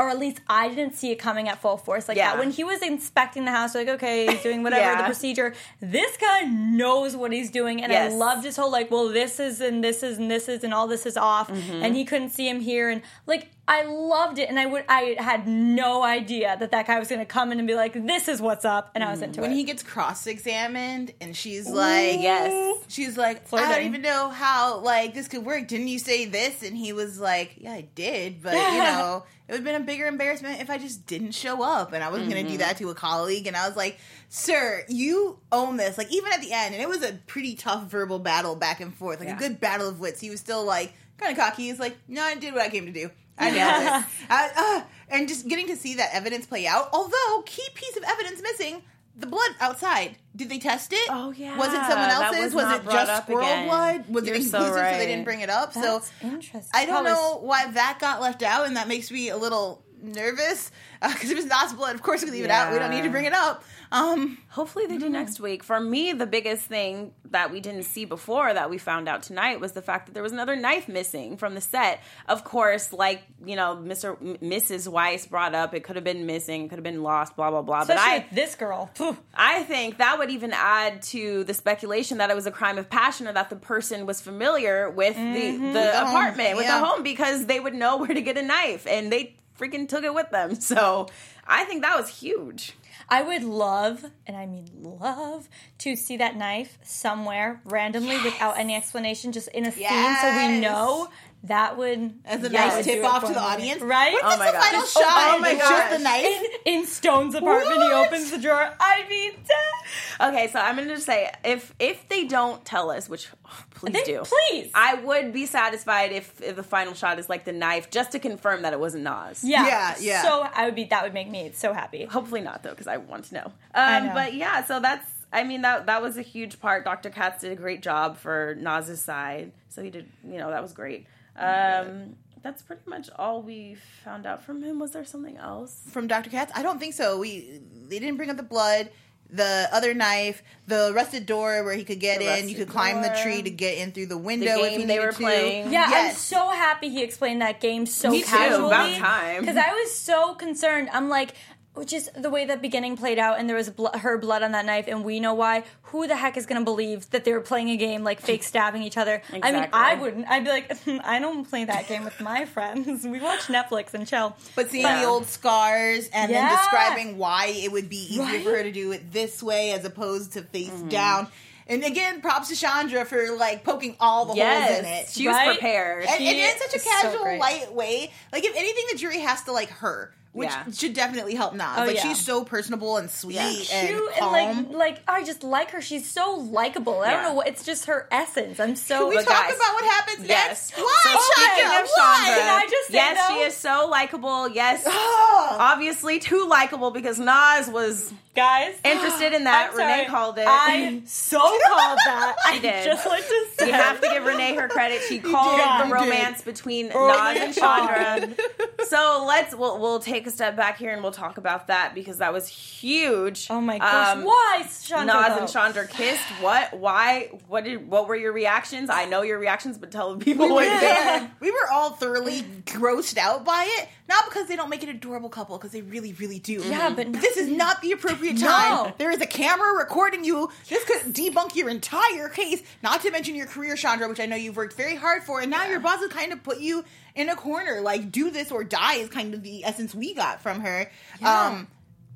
[0.00, 2.30] or at least I didn't see it coming at full force like Yeah.
[2.32, 2.38] that.
[2.38, 4.96] When he was inspecting the house, like, okay, he's doing whatever Yeah.
[5.02, 5.52] the procedure.
[5.80, 8.12] This guy knows what he's doing, and Yes.
[8.12, 10.72] I loved his whole like, well, this is and this is and this is and
[10.72, 11.84] all this is off, Mm-hmm.
[11.84, 13.50] and he couldn't see him here, and like.
[13.70, 17.20] I loved it, and I would I had no idea that that guy was going
[17.20, 19.50] to come in and be like, "This is what's up," and I was into when
[19.50, 19.52] it.
[19.52, 22.84] When he gets cross-examined and she's like yes.
[22.88, 25.68] she's like i don't even know how like this could work.
[25.68, 26.64] Didn't you say this?
[26.64, 29.84] And he was like yeah i did but you know it would have been a
[29.84, 32.68] bigger embarrassment if i just didn't show up and i wasn't going to do mm-hmm.
[32.68, 33.46] that to a colleague.
[33.46, 35.96] And i was like sir you own this.
[35.96, 38.92] Like even at the end and it was a pretty tough verbal battle back and
[38.92, 39.36] forth like Yeah.
[39.36, 40.20] a good battle of wits.
[40.20, 41.64] He was still like kind of cocky.
[41.64, 44.08] He's like no i did what i came to do I nailed it.
[44.30, 46.88] I, uh, and just getting to see that evidence play out.
[46.92, 48.82] Although key piece of evidence missing,
[49.16, 50.16] the blood outside.
[50.34, 51.08] Did they test it?
[51.10, 51.56] Oh, yeah.
[51.58, 52.54] Was it someone else's?
[52.54, 53.66] was Was, it just squirrel again.
[53.66, 54.04] blood?
[54.08, 55.74] Was You're it so inclusive so, they didn't bring it up?
[55.74, 56.70] That's so interesting.
[56.72, 60.70] I don't know why that got left out, and that makes me a little nervous
[61.02, 62.72] uh, because it was not blood, of course we leave it out.
[62.72, 63.64] We don't need to bring it up.
[63.92, 65.14] Um, Hopefully they do mm-hmm.
[65.14, 65.62] next week.
[65.62, 69.60] For me, the biggest thing that we didn't see before that we found out tonight
[69.60, 72.00] was the fact that there was another knife missing from the set.
[72.28, 74.16] Of course, like you know, Mr.
[74.20, 74.88] M- Mrs.
[74.88, 77.82] Weiss brought up, it could have been missing, could have been lost, blah blah blah.
[77.82, 78.90] Especially but I, with this girl.
[79.34, 82.88] I think that would even add to the speculation that it was a crime of
[82.88, 85.74] passion or that the person was familiar with the, the mm-hmm.
[85.74, 86.80] home, apartment, with yeah.
[86.80, 90.04] the home, because they would know where to get a knife and they freaking took
[90.04, 90.54] it with them.
[90.60, 91.08] So
[91.46, 92.74] I think that was huge.
[93.08, 98.76] I would love, and I mean love, to see that knife somewhere randomly without any
[98.76, 99.82] explanation, just in a scene,
[100.20, 101.08] so we know.
[101.44, 103.38] That would as a that nice tip off to the me.
[103.38, 104.12] audience, right?
[104.12, 104.64] What if Oh it's my the gosh.
[104.64, 105.40] final Oh shot?
[105.40, 105.96] my and it's just gosh.
[105.98, 106.60] the knife.
[106.66, 108.06] in, in Stone's apartment, he What?
[108.08, 108.74] opens the drawer.
[108.78, 110.28] I'd be dead.
[110.28, 113.62] Okay, so I'm going to just say if if they don't tell us, which oh,
[113.74, 114.70] please They- do, please.
[114.74, 118.18] I would be satisfied if, if the final shot is like the knife, just to
[118.18, 119.42] confirm that it wasn't Naz.
[119.42, 120.22] Yeah, Yeah, yeah.
[120.22, 120.84] So I would be.
[120.84, 122.04] That would make me so happy.
[122.04, 123.44] Hopefully not though, because I want to know.
[123.46, 124.12] Um, I know.
[124.14, 125.06] But yeah, so that's.
[125.32, 126.84] I mean that that was a huge part.
[126.84, 127.08] Dr.
[127.08, 130.06] Katz did a great job for Naz's side, so he did.
[130.22, 131.06] You know that was great.
[131.40, 134.78] Um, that's pretty much all we found out from him.
[134.78, 135.82] Was there something else?
[135.90, 136.30] from Dr.
[136.30, 136.52] Katz?
[136.54, 137.18] I don't think so.
[137.18, 138.88] We they didn't bring up the blood,
[139.28, 142.48] the other knife, the rusted door where he could get The in.
[142.48, 144.86] You could climb the tree to get in through the The window if you they
[144.86, 145.16] needed were to.
[145.18, 145.72] playing.
[145.72, 148.66] Yeah, I'm so happy he explained that game so Me too, casually.
[148.68, 149.40] about time.
[149.42, 150.88] Because I was so concerned.
[150.92, 151.34] I'm like,
[151.74, 154.52] which is the way the beginning played out, and there was blo- her blood on
[154.52, 155.64] that knife, and we know why.
[155.84, 158.42] Who the heck is going to believe that they were playing a game like fake
[158.42, 159.22] stabbing each other?
[159.42, 160.26] I mean, I wouldn't.
[160.28, 160.70] I'd be like,
[161.04, 163.04] I don't play that game with my friends.
[163.06, 164.36] We watch Netflix and chill.
[164.56, 165.00] But seeing Yeah.
[165.02, 166.48] the old scars and Yeah.
[166.48, 168.44] then describing why it would be easier Right?
[168.44, 170.88] for her to do it this way as opposed to face Mm-hmm.
[170.88, 171.28] down.
[171.66, 175.08] And again, props to Chandra for like poking all the holes in it.
[175.08, 175.52] She was Right?
[175.52, 176.04] prepared.
[176.04, 178.10] and, and in such a is so casual, light way.
[178.32, 180.64] Like if anything, the jury has to like her, which Yeah.
[180.72, 181.78] should definitely help Naz.
[181.80, 182.02] Oh, like yeah.
[182.02, 183.48] she's so personable and sweet Yeah.
[183.72, 184.34] and Cute calm.
[184.34, 185.80] and like, like I just like her.
[185.80, 187.00] She's so likable.
[187.00, 187.48] I don't know what.
[187.48, 188.60] It's just her essence.
[188.60, 188.98] I'm so.
[189.00, 190.70] Can we talk guys- about what happens Yes.
[190.70, 190.80] next?
[190.82, 191.82] Why, So speaking Chandra?
[191.82, 192.16] of Why?
[192.24, 193.34] Chandra, Can I just say, yes, though?
[193.34, 194.48] she is so likable.
[194.48, 195.56] Yes, Oh.
[195.60, 199.74] obviously too likable because Naz was guys interested in that.
[199.74, 200.44] Renee called it.
[200.46, 202.36] I so called that.
[202.46, 202.84] I did.
[202.84, 203.66] just like to say.
[203.66, 205.02] you have to give Renee her credit.
[205.08, 208.34] She called the romance between oh, Naz and Chandra.
[208.86, 212.18] so let's we'll, we'll take a step back here and we'll talk about that because
[212.18, 213.46] that was huge.
[213.50, 214.16] Oh my gosh!
[214.16, 215.14] Um, Why, Chandra?
[215.14, 215.40] Naz though?
[215.42, 216.26] and Chandra kissed.
[216.40, 216.78] What?
[216.78, 217.30] Why?
[217.48, 217.88] What did?
[217.88, 218.90] What were your reactions?
[218.90, 221.90] I know your reactions, but tell the people We what were, you we were all
[221.90, 223.88] thoroughly grossed out by it.
[224.10, 226.54] Not because they don't make an adorable couple, because they really, really do.
[226.54, 228.46] Yeah, but- this is not the appropriate No.
[228.48, 228.92] time.
[228.98, 230.50] There is a camera recording you.
[230.68, 232.60] This could debunk your entire case.
[232.82, 235.48] Not to mention your career, Chandra, which I know you've worked very hard for, and
[235.48, 237.80] now your boss has kind of put you in a corner.
[237.80, 240.90] Like, do this or die is kind of the essence we got from her.
[241.22, 241.68] Um,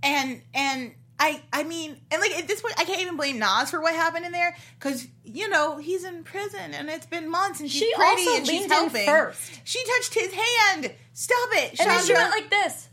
[0.02, 3.70] and and I I mean, and like at this point, I can't even blame Naz
[3.70, 7.60] for what happened in there because you know he's in prison and it's been months
[7.60, 9.06] and she's She pretty and she's helping.
[9.06, 9.60] first.
[9.64, 10.92] She touched his hand.
[11.12, 12.14] Stop it, And then she Chandra.
[12.16, 12.88] went like this.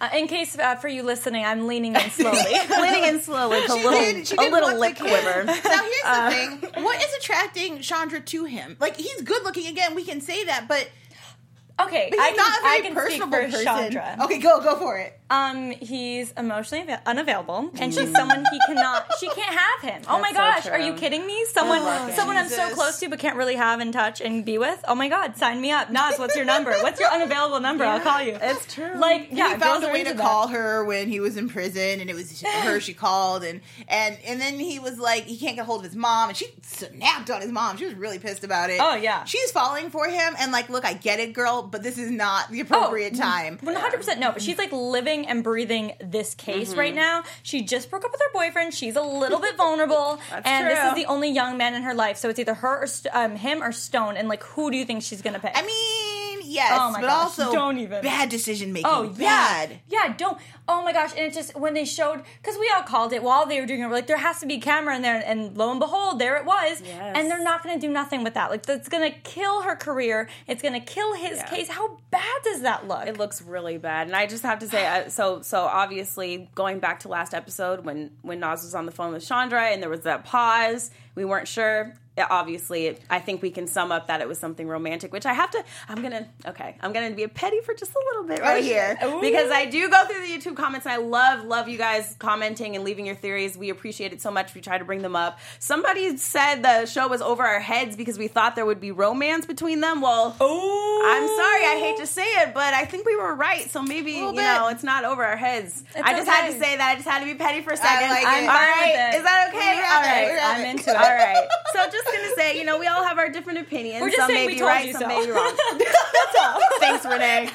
[0.00, 2.42] Uh, in case uh, for you listening, I'm leaning in slowly.
[2.68, 5.44] Leaning in slowly with a little, did- a little lip quiver.
[5.46, 8.76] Now here's the thing: what is attracting Chandra to him?
[8.80, 9.68] Like he's good looking.
[9.68, 10.90] Again, we can say that, but,
[11.80, 13.64] okay, but I he's can, not a I very personable for person.
[13.64, 14.16] Chandra.
[14.24, 15.18] Okay, go go for it.
[15.30, 19.06] Um, he's emotionally unavailable, and she's someone he cannot.
[19.18, 20.02] She can't have him.
[20.06, 21.46] Oh my That's so gosh, are you kidding me?
[21.46, 22.14] Someone, him.
[22.14, 24.84] someone I'm so close to but can't really have and touch and be with.
[24.86, 26.18] Oh my god, sign me up, Naz.
[26.18, 26.72] What's your number?
[26.82, 27.84] What's your unavailable number?
[27.84, 28.36] I'll call you.
[28.40, 28.94] It's true.
[28.96, 30.20] Like, yeah, he found a way to that.
[30.20, 34.18] call her when he was in prison, and it was her she called, and and
[34.26, 37.30] and then he was like, he can't get hold of his mom, and she snapped
[37.30, 37.78] on his mom.
[37.78, 38.78] She was really pissed about it.
[38.78, 39.24] Oh, yeah.
[39.24, 42.50] she's falling for him, and like, look, I get it, girl, but this is not
[42.50, 43.58] the Oh, appropriate time.
[43.62, 47.22] One hundred percent no, but she's like living and breathing this case right now.
[47.42, 48.74] She just broke up with her boyfriend.
[48.74, 52.16] She's a little bit vulnerable, and this is the only young man in her life.
[52.16, 54.16] So it's either her or St- um, him or Stone.
[54.16, 55.52] And like, who do you think she's gonna pick?
[55.54, 56.13] I mean,
[56.54, 58.02] yes, Oh my but gosh, also don't even.
[58.02, 58.90] bad decision making.
[58.92, 59.80] Oh bad.
[59.88, 60.14] yeah, yeah.
[60.16, 60.38] Don't.
[60.66, 61.10] Oh my gosh!
[61.10, 63.80] And it just when they showed because we all called it while they were doing
[63.80, 63.86] it.
[63.86, 66.36] We're like, there has to be a camera in there, and lo and behold, there
[66.36, 66.80] it was.
[66.82, 67.12] Yes.
[67.16, 68.50] And they're not going to do nothing with that.
[68.50, 70.28] Like that's going to kill her career.
[70.46, 71.48] It's going to kill his Yeah.
[71.48, 71.68] case.
[71.68, 73.06] How bad does that look?
[73.06, 76.78] It looks really bad, and I just have to say, uh, so so obviously going
[76.78, 79.90] back to last episode when when Naz was on the phone with Chandra, and there
[79.90, 81.94] was that pause, we weren't sure.
[82.16, 85.50] Obviously, I think we can sum up that it was something romantic, which I have
[85.50, 85.64] to.
[85.88, 86.76] I'm gonna okay.
[86.80, 89.20] I'm gonna be a petty for just a little bit right here Ooh.
[89.20, 92.76] because I do go through the YouTube comments, and I love love you guys commenting
[92.76, 93.56] and leaving your theories.
[93.56, 94.54] We appreciate it so much.
[94.54, 95.38] We try to bring them up.
[95.58, 99.44] Somebody said the show was over our heads because we thought there would be romance
[99.46, 100.00] between them.
[100.00, 103.68] Well, oh, I'm sorry, I hate to say it, but I think we were right.
[103.70, 104.36] So maybe you bit.
[104.36, 105.82] know it's not over our heads.
[106.00, 106.90] I just had to say that.
[106.92, 108.10] I just had to be petty for a second.
[108.10, 108.24] like.
[108.26, 109.14] I'm right.
[109.16, 109.74] Is that okay?
[109.82, 110.38] All right.
[110.42, 110.96] I'm into it.
[110.96, 111.48] All right.
[111.74, 114.00] So just gonna say, you know, we all have our different opinions.
[114.00, 115.08] We're just some saying may we be told right, you some so.
[115.08, 115.56] may be wrong.
[115.78, 116.60] That's all.
[116.80, 117.50] Thanks, Renee.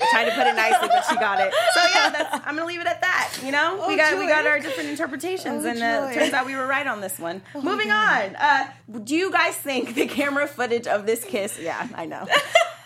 [0.00, 1.52] I tried to put it nicely, but she got it.
[1.72, 3.32] So yeah, that's, I'm gonna leave it at that.
[3.44, 6.46] You know, we Oh, got we got our different interpretations, Oh, and uh, turns out
[6.46, 7.42] we were right on this one.
[7.54, 8.34] Moving on.
[8.36, 8.66] Uh,
[9.04, 11.58] do you guys think the camera footage of this kiss?
[11.60, 12.26] Yeah, I know.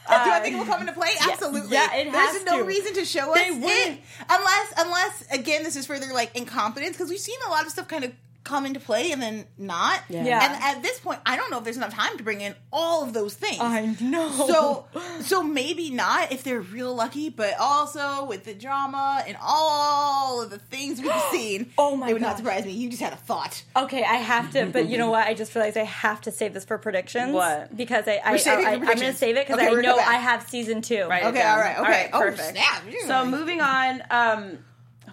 [0.08, 1.10] Do I think it will come into play?
[1.20, 1.70] Absolutely.
[1.70, 2.64] Yeah, it has There's no to.
[2.64, 3.98] reason to show They us wouldn't- it
[4.30, 7.88] unless, unless again, this is further like incompetence because we've seen a lot of stuff
[7.88, 8.12] kind of
[8.48, 10.02] come into play and then not.
[10.08, 10.24] Yeah.
[10.24, 10.44] Yeah.
[10.44, 13.04] And at this point, I don't know if there's enough time to bring in all
[13.04, 13.60] of those things.
[13.60, 14.28] I know.
[14.30, 14.86] So,
[15.20, 20.50] so maybe not if they're real lucky, but also with the drama and all of
[20.50, 21.70] the things we've seen.
[21.76, 22.72] Oh my It would not surprise me.
[22.72, 23.62] You just had a thought.
[23.76, 25.26] Okay, I have to, but you know what?
[25.26, 27.32] I just realized I have to save this for predictions.
[27.32, 27.76] What?
[27.76, 29.80] Because I, I, We're saving I, for am going to save it because Okay, I
[29.80, 31.06] know I have season two.
[31.06, 31.24] Right.
[31.24, 31.58] Okay, down.
[31.58, 32.10] all right, okay.
[32.12, 32.56] Oh, perfect.
[32.56, 32.82] snap.
[33.06, 34.02] So moving on.
[34.10, 34.58] Um,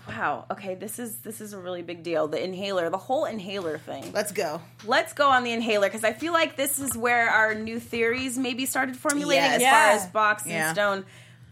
[0.07, 0.45] wow.
[0.51, 2.27] Okay, this is this is a really big deal.
[2.27, 4.11] The inhaler, the whole inhaler thing.
[4.13, 4.61] Let's go.
[4.85, 8.37] Let's go on the inhaler because I feel like this is where our new theories
[8.37, 9.71] maybe started formulating as Yeah.
[9.71, 10.67] far as Box Yeah.
[10.69, 11.05] and Stone.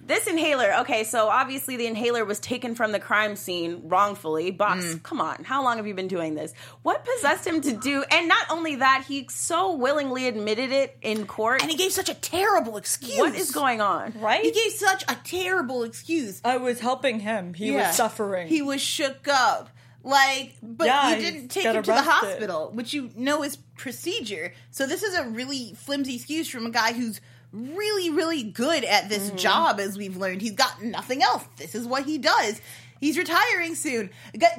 [0.05, 4.51] This inhaler, okay, so obviously the inhaler was taken from the crime scene wrongfully.
[4.51, 5.03] Box, Mm.
[5.03, 6.53] come on, how long have you been doing this?
[6.81, 8.03] What possessed him to do?
[8.11, 11.61] And not only that, he so willingly admitted it in court.
[11.61, 13.17] And he gave such a terrible excuse.
[13.17, 14.13] what is going on?
[14.19, 14.43] Right?
[14.43, 16.41] He gave such a terrible excuse.
[16.43, 17.53] I was helping him.
[17.53, 17.87] He Yeah.
[17.87, 18.47] was suffering.
[18.49, 19.69] He was shook up.
[20.05, 22.11] Like, but Yeah, you didn't take him to the arrested.
[22.11, 24.53] hospital, which you know is procedure.
[24.69, 27.21] So this is a really flimsy excuse from a guy who's
[27.53, 29.37] really, really good at this Mm-hmm.
[29.37, 30.41] job, as we've learned.
[30.41, 31.45] He's got nothing else.
[31.57, 32.59] This is what he does.
[32.99, 34.09] He's retiring soon.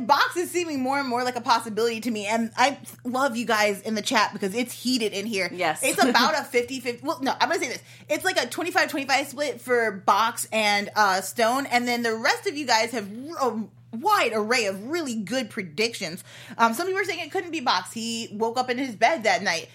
[0.00, 2.26] Box is seeming more and more like a possibility to me.
[2.26, 5.48] And I love you guys in the chat because it's heated in here.
[5.50, 5.83] Yes.
[5.83, 7.07] It's about a 50 50.
[7.07, 7.83] Well, no, I'm going to say this.
[8.11, 11.64] It's like a 25 25 split for Box and uh, Stone.
[11.66, 13.09] And then the rest of you guys have
[13.40, 16.22] a wide array of really good predictions.
[16.59, 17.92] Um, some people are saying it couldn't be Box.
[17.94, 19.70] He woke up in his bed that night.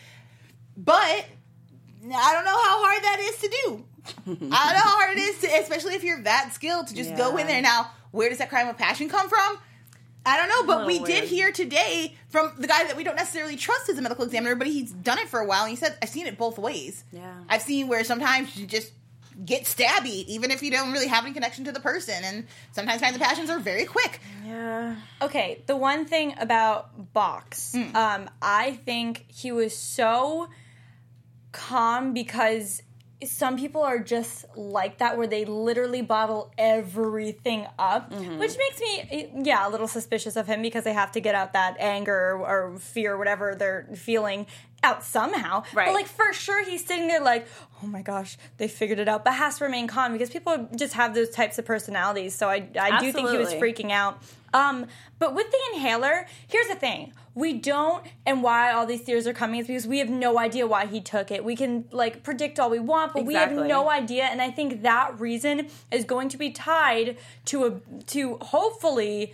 [0.77, 1.25] But
[2.17, 3.85] I don't know how hard that is to do.
[4.27, 7.15] I don't know how hard it is to, especially if you're that skilled to just
[7.15, 7.61] go in there.
[7.61, 9.57] Now, where does that crime of passion come from?
[10.25, 13.15] I don't know, but we little did hear today from the guy that we don't
[13.15, 15.75] necessarily trust as a medical examiner, but he's done it for a while, and he
[15.75, 17.03] said, "I've seen it both ways.
[17.11, 17.33] Yeah.
[17.47, 18.91] I've seen where sometimes you just
[19.45, 22.99] get stabby, even if you don't really have any connection to the person, and sometimes
[22.99, 24.19] crimes of passions are very quick.
[24.45, 24.97] Yeah.
[25.21, 27.95] Okay, the one thing about Box, Hmm.
[27.95, 30.49] um, I think he was so
[31.51, 32.81] calm because
[33.25, 38.37] some people are just like that where they literally bottle everything up Mm-hmm.
[38.39, 41.51] which makes me yeah a little suspicious of him because they have to get out
[41.53, 44.45] that anger or fear whatever they're feeling
[44.83, 45.87] out somehow Right.
[45.87, 47.45] but like for sure he's sitting there like
[47.83, 50.93] oh my gosh they figured it out but has to remain calm because people just
[50.93, 54.87] have those types of personalities so i, I do think he was freaking out um,
[55.19, 57.13] but with the inhaler, here's the thing.
[57.35, 60.67] We don't, and why all these theories are coming is because we have no idea
[60.67, 61.43] why he took it.
[61.43, 64.23] We can like predict all we want, but we have no idea.
[64.23, 69.33] And I think that reason is going to be tied to a to hopefully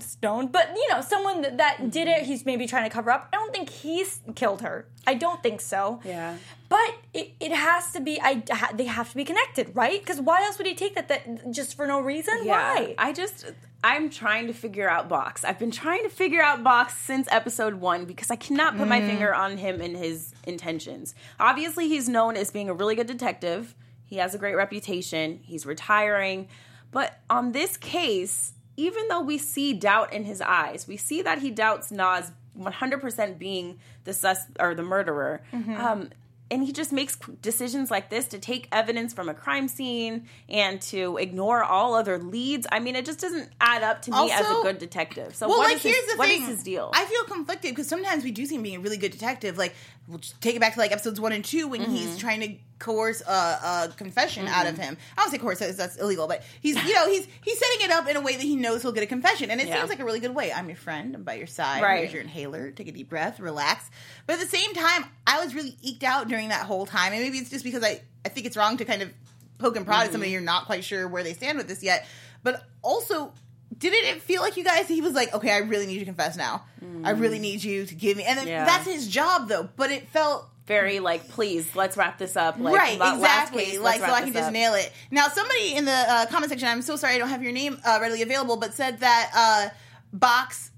[0.00, 2.18] Stone, but you know, someone that, that did it.
[2.18, 2.24] Mm-hmm.
[2.26, 3.28] He's maybe trying to cover up.
[3.32, 4.86] I don't think he's killed her.
[5.06, 6.00] I don't think so.
[6.04, 6.36] Yeah.
[6.68, 8.20] But it, it has to be.
[8.20, 10.00] I ha- they have to be connected, right?
[10.00, 11.08] Because why else would he take that?
[11.08, 12.40] That just for no reason?
[12.42, 12.74] Yeah.
[12.74, 12.94] Why?
[12.98, 13.52] I just
[13.84, 15.44] I'm trying to figure out Box.
[15.44, 19.00] I've been trying to figure out Box since episode 1 because I cannot put my
[19.00, 19.06] mm.
[19.08, 21.14] finger on him and his intentions.
[21.40, 23.74] Obviously, he's known as being a really good detective.
[24.04, 25.40] He has a great reputation.
[25.42, 26.48] He's retiring.
[26.92, 31.38] But on this case, even though we see doubt in his eyes, we see that
[31.40, 35.42] he doubts Naz 100% being the sus or the murderer.
[35.52, 36.10] Um,
[36.50, 40.82] and he just makes decisions like this to take evidence from a crime scene and
[40.82, 42.66] to ignore all other leads.
[42.70, 45.34] I mean, it just doesn't add up to me as a good detective.
[45.34, 46.46] So Well, what like is his, here's the what is thing.
[46.48, 46.90] his deal?
[46.92, 49.56] I feel conflicted because sometimes we do see him being a really good detective.
[49.56, 49.74] Like
[50.06, 51.90] we'll take it back to like episodes one and two when Mm-hmm.
[51.94, 54.96] he's trying to coerce a, a confession out of him.
[55.16, 56.26] I don't say coerce; that's, that's illegal.
[56.26, 58.82] But he's, you know, he's he's setting it up in a way that he knows
[58.82, 59.78] he'll get a confession, and it Yeah.
[59.78, 60.52] seems like a really good way.
[60.52, 61.14] I'm your friend.
[61.14, 61.82] I'm by your side.
[61.82, 62.00] Right.
[62.00, 62.70] Here's your inhaler.
[62.72, 63.40] Take a deep breath.
[63.40, 63.88] Relax.
[64.26, 67.22] But at the same time, I was really eked out during that whole time, and
[67.22, 69.10] maybe it's just because I I think it's wrong to kind of
[69.58, 70.32] poke and prod at somebody Mm-hmm.
[70.34, 72.06] you're not quite sure where they stand with this yet.
[72.42, 73.32] But also,
[73.78, 74.88] didn't it feel like you guys?
[74.88, 76.64] He was like, "Okay, I really need you to confess now.
[77.04, 78.46] I really need you to give me." And Mm.
[78.46, 78.64] Yeah.
[78.64, 79.68] that's his job, though.
[79.76, 82.56] But it felt Very like, please, let's wrap this up.
[82.58, 83.64] Like, right, la- last exactly.
[83.64, 84.52] case, like so, I can just up.
[84.52, 84.92] nail it.
[85.10, 87.80] Now, somebody in the uh, comment section, I'm so sorry I don't have your name
[87.84, 89.68] uh, readily available, but said that uh,
[90.12, 90.70] Box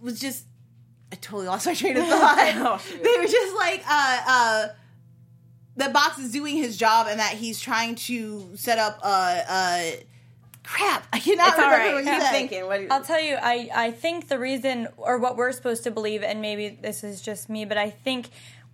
[0.00, 0.44] was just.
[1.12, 2.36] I totally lost my train of thought.
[2.56, 4.68] Oh, they were just like, uh, uh,
[5.76, 8.98] that Box is doing his job and that he's trying to set up.
[9.02, 9.90] Uh, uh,
[10.64, 11.94] crap, I cannot It's all remember right.
[11.94, 12.30] what you I'm said.
[12.32, 12.66] thinking.
[12.66, 12.80] What?
[12.90, 16.42] I'll tell you, I, I think the reason, or what we're supposed to believe, and
[16.42, 18.28] maybe this is just me, but I think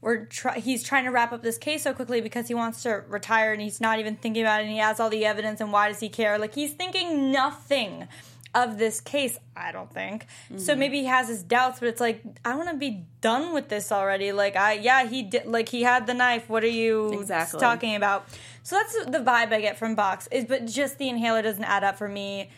[0.05, 3.03] we're try- he's trying to wrap up this case so quickly because he wants to
[3.09, 5.73] retire and he's not even thinking about it and he has all the evidence and
[5.73, 6.39] why does he care?
[6.39, 8.07] Like he's thinking nothing
[8.55, 10.27] of this case, I don't think.
[10.45, 10.59] Mm-hmm.
[10.59, 13.69] So maybe he has his doubts, but it's like I want to be done with
[13.69, 14.31] this already.
[14.31, 16.49] Like I yeah, he did like he had the knife.
[16.51, 17.59] What are you Exactly.
[17.59, 18.29] talking about?
[18.63, 20.29] So that's the vibe I get from Box.
[20.31, 22.51] Is but just the inhaler doesn't add up for me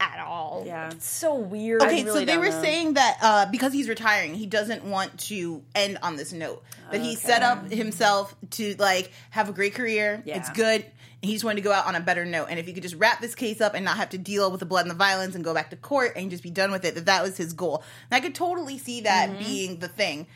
[0.00, 0.64] at all.
[0.66, 0.90] Yeah.
[0.90, 1.82] It's so weird.
[1.82, 2.62] Okay, really so they were know.
[2.62, 6.62] saying that uh, because he's retiring, he doesn't want to end on this note.
[6.90, 10.22] That he set up himself to like have a great career.
[10.24, 10.38] Yeah.
[10.38, 10.84] It's good.
[11.22, 12.46] And he just wanted to go out on a better note.
[12.48, 14.58] And if he could just wrap this case up and not have to deal with
[14.58, 16.84] the blood and the violence and go back to court and just be done with
[16.84, 17.84] it, that that was his goal.
[18.10, 19.38] And I could totally see that Mm-hmm.
[19.38, 20.26] being the thing.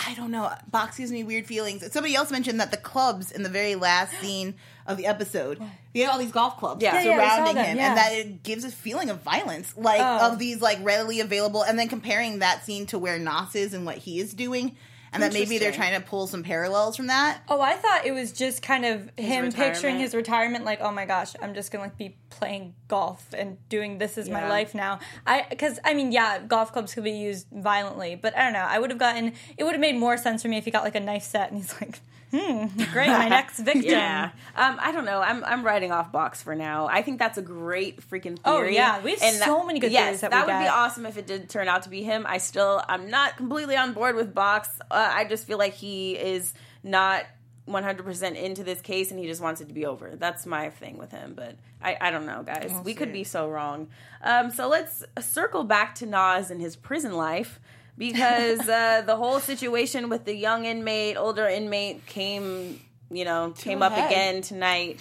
[0.00, 0.50] I don't know.
[0.70, 1.84] Box gives me weird feelings.
[1.92, 4.54] Somebody else mentioned that the clubs in the very last scene
[4.86, 5.60] of the episode,
[5.92, 6.94] he had all these golf clubs Yeah.
[6.94, 7.88] Yeah, yeah, surrounding him, yeah.
[7.88, 10.30] and that it gives a feeling of violence, like Oh.
[10.32, 13.84] of these like readily available, and then comparing that scene to where Naz is and
[13.84, 14.76] what he is doing,
[15.12, 17.42] and that maybe they're trying to pull some parallels from that.
[17.48, 19.54] Oh, I thought it was just kind of him retirement.
[19.54, 23.56] picturing his retirement, like, oh my gosh, I'm just gonna like be playing golf and
[23.68, 24.98] doing this is my life now.
[25.26, 28.66] I because I mean, yeah, golf clubs could be used violently, but I don't know.
[28.68, 30.84] I would have gotten it would have made more sense for me if he got
[30.84, 32.00] like a knife set and he's like,
[32.30, 33.84] hmm, great, my next victim.
[33.84, 34.30] Yeah.
[34.56, 35.20] Um, I don't know.
[35.20, 36.86] I'm I'm writing off box for now.
[36.86, 38.42] I think that's a great freaking theory.
[38.44, 39.02] Oh, yeah.
[39.02, 41.48] We have so many good yes, theories that that would be awesome if it did
[41.48, 42.26] turn out to be him.
[42.28, 44.68] I still I'm not completely on board with box.
[44.90, 47.24] Uh, I just feel like he is not
[47.68, 50.12] 100% into this case and he just wants it to be over.
[50.16, 52.72] That's my thing with him, but I, I don't know, guys.
[52.84, 53.88] we could be so wrong.
[54.22, 57.60] Um, so let's circle back to Naz and his prison life
[57.98, 62.80] because uh, the whole situation with the young inmate, older inmate came,
[63.10, 64.10] you know, came up ahead.
[64.10, 65.00] again tonight.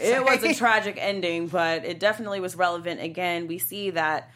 [0.00, 3.00] It was a tragic ending, but it definitely was relevant.
[3.00, 4.30] Again, we see that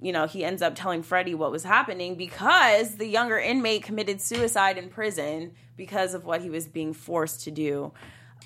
[0.00, 4.20] you know he ends up telling Freddie what was happening because the younger inmate committed
[4.20, 7.92] suicide in prison because of what he was being forced to do.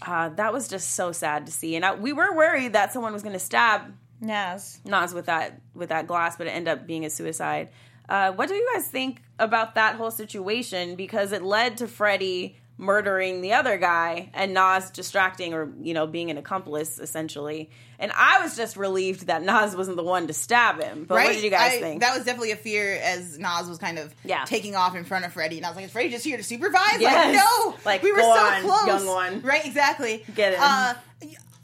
[0.00, 3.12] Uh, that was just so sad to see, and I, we were worried that someone
[3.12, 4.80] was going to stab Naz.
[4.86, 7.68] Naz with that with that glass, but it ended up being a suicide.
[8.12, 10.96] Uh, what do you guys think about that whole situation?
[10.96, 16.06] Because it led to Freddie murdering the other guy and Naz distracting or you know
[16.06, 17.70] being an accomplice essentially.
[17.98, 21.04] And I was just relieved that Naz wasn't the one to stab him.
[21.04, 21.26] But Right?
[21.28, 22.00] what did you guys I- think?
[22.00, 24.44] That was definitely a fear as Naz was kind of Yeah.
[24.44, 26.42] taking off in front of Freddie, and I was like, "Is Freddie just here to
[26.42, 27.34] supervise?" Yes.
[27.34, 29.42] Like, no, Like, we were so on, close, young one.
[29.42, 29.64] Right?
[29.64, 30.24] Exactly.
[30.34, 30.60] Get him.
[30.62, 30.94] Uh,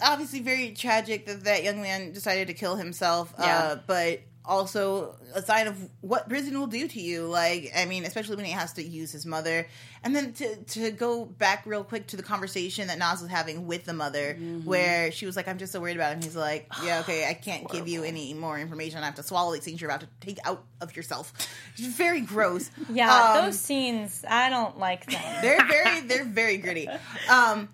[0.00, 3.34] obviously, very tragic that that young man decided to kill himself.
[3.38, 3.58] Yeah.
[3.58, 7.26] Uh, but also a sign of what prison will do to you.
[7.26, 9.66] Like, I mean, especially when he has to use his mother.
[10.02, 13.66] And then to to go back real quick to the conversation that Naz was having
[13.66, 14.64] with the mother, Mm-hmm.
[14.64, 17.34] where she was like, "I'm just so worried about him." He's like, "Yeah, okay, I
[17.34, 19.02] can't give you any more information.
[19.02, 21.32] I have to swallow these things you're about to take out of yourself."
[21.76, 22.70] It's very gross.
[22.90, 25.22] Yeah, Um, those scenes, I don't like them.
[25.42, 26.88] they're very they're very gritty.
[27.30, 27.68] Um,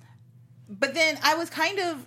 [0.68, 2.06] but then I was kind of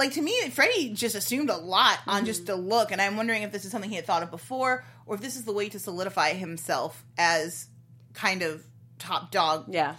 [0.00, 3.42] like to me, Freddie just assumed a lot on just the look, and I'm wondering
[3.42, 5.68] if this is something he had thought of before, or if this is the way
[5.68, 7.68] to solidify himself as
[8.14, 8.64] kind of
[8.98, 9.96] top dog, yeah.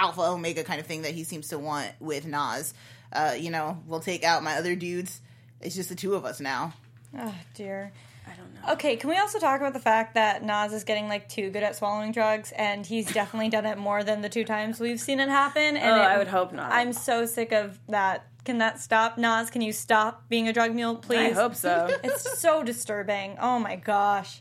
[0.00, 2.74] alpha omega kind of thing that he seems to want with Naz.
[3.12, 5.20] Uh, you know, we'll take out my other dudes.
[5.60, 6.74] It's just the two of us now.
[7.16, 7.92] Oh dear.
[8.26, 8.72] I don't know.
[8.72, 11.62] Okay, can we also talk about the fact that Naz is getting like too good
[11.62, 15.20] at swallowing drugs, and he's definitely done it more than the two times we've seen
[15.20, 15.76] it happen.
[15.76, 16.72] And Oh, it- I would hope not.
[16.72, 18.26] I'm so sick of that.
[18.44, 19.50] Can that stop, Naz?
[19.50, 21.30] Can you stop being a drug mule, please?
[21.36, 21.88] I hope so.
[22.04, 23.36] It's so disturbing.
[23.40, 24.40] Oh my gosh.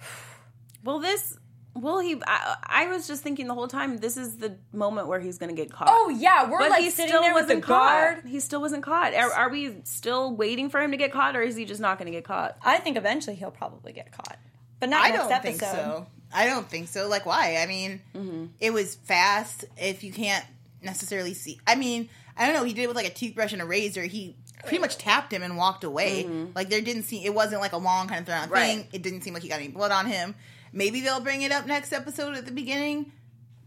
[0.84, 1.38] well, this.
[1.74, 2.20] Well, he.
[2.26, 3.96] I, I was just thinking the whole time.
[3.96, 5.88] This is the moment where he's going to get caught.
[5.90, 8.14] Oh yeah, we're but like he sitting still there with the wasn't caught.
[8.14, 8.24] guard.
[8.26, 9.14] He still wasn't caught.
[9.14, 11.98] Are, are we still waiting for him to get caught, or is he just not
[11.98, 12.58] going to get caught?
[12.62, 14.38] I think eventually he'll probably get caught,
[14.80, 15.58] but not I next don't episode.
[15.58, 16.06] think so.
[16.34, 17.08] I don't think so.
[17.08, 17.56] Like, why?
[17.56, 18.46] I mean, mm-hmm.
[18.60, 19.64] it was fast.
[19.78, 20.44] If you can't
[20.82, 21.58] necessarily see.
[21.66, 22.64] I mean, I don't know.
[22.64, 24.02] He did it with like a toothbrush and a razor.
[24.02, 26.24] He pretty much tapped him and walked away.
[26.24, 26.52] Mm-hmm.
[26.54, 28.76] Like there didn't seem it wasn't like a long kind of thrown out Right.
[28.78, 28.88] thing.
[28.92, 30.34] It didn't seem like he got any blood on him.
[30.72, 33.12] Maybe they'll bring it up next episode at the beginning,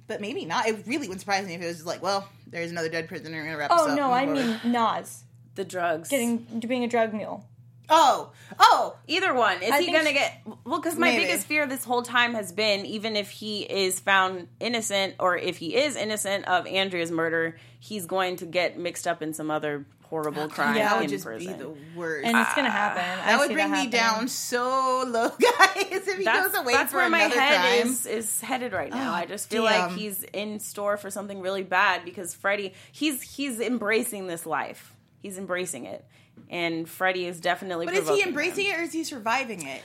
[0.08, 0.68] but maybe not.
[0.68, 3.42] It really wouldn't surprise me if it was just like, well, there's another dead prisoner
[3.46, 3.72] in a wrap.
[3.72, 4.60] us Oh up no, and I whatever.
[4.64, 5.24] mean Naz
[5.56, 6.10] The drugs.
[6.10, 6.38] getting
[6.68, 7.46] being a drug mule.
[7.90, 9.62] oh, oh, Either one.
[9.62, 10.42] Is I he think gonna she- get?
[10.66, 11.26] Well, because my Maybe.
[11.26, 15.58] biggest fear this whole time has been, even if he is found innocent, or if
[15.58, 19.86] he is innocent of Andrea's murder, he's going to get mixed up in some other
[20.10, 21.54] horrible crime Yeah, that in would just prison.
[21.54, 22.26] be the worst.
[22.26, 23.04] And it's gonna happen.
[23.04, 26.08] I that would see bring me down so low, guys.
[26.08, 27.92] If he that's, goes away that's for where my another head crime.
[27.92, 29.12] is is headed right now.
[29.12, 33.22] Oh, I just feel like he's in store for something really bad because Freddie he's
[33.22, 34.94] he's embracing this life.
[35.22, 36.06] He's embracing it,
[36.50, 37.86] and Freddie is definitely.
[37.88, 38.76] But is he embracing him.
[38.76, 39.82] it or is he surviving it?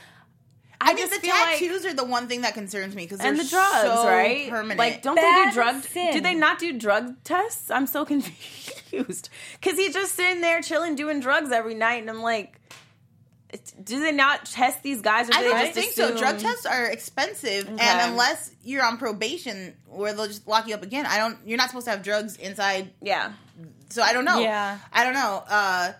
[0.83, 3.03] I, I, mean, just the feel like tattoos are the one thing that concerns me
[3.05, 4.49] because and they're the drugs, so right?
[4.49, 4.79] Permanent.
[4.79, 5.83] Like, don't Bad they do drug?
[5.83, 6.13] sin.
[6.15, 7.71] Do they not do drug tests?
[7.71, 9.29] I'm so confused
[9.61, 12.57] because he's just sitting there chilling, doing drugs every night, and I'm like,
[13.83, 15.29] do they not test these guys?
[15.29, 16.17] Or do I they don't just think so.
[16.17, 17.77] Drug tests are expensive, Okay.
[17.79, 21.37] and unless you're on probation, where they'll just lock you up again, I don't.
[21.45, 22.91] You're not supposed to have drugs inside.
[23.03, 23.33] Yeah,
[23.91, 24.39] So I don't know.
[24.39, 24.79] Yeah.
[24.93, 25.43] I don't know.
[25.49, 25.93] Uh,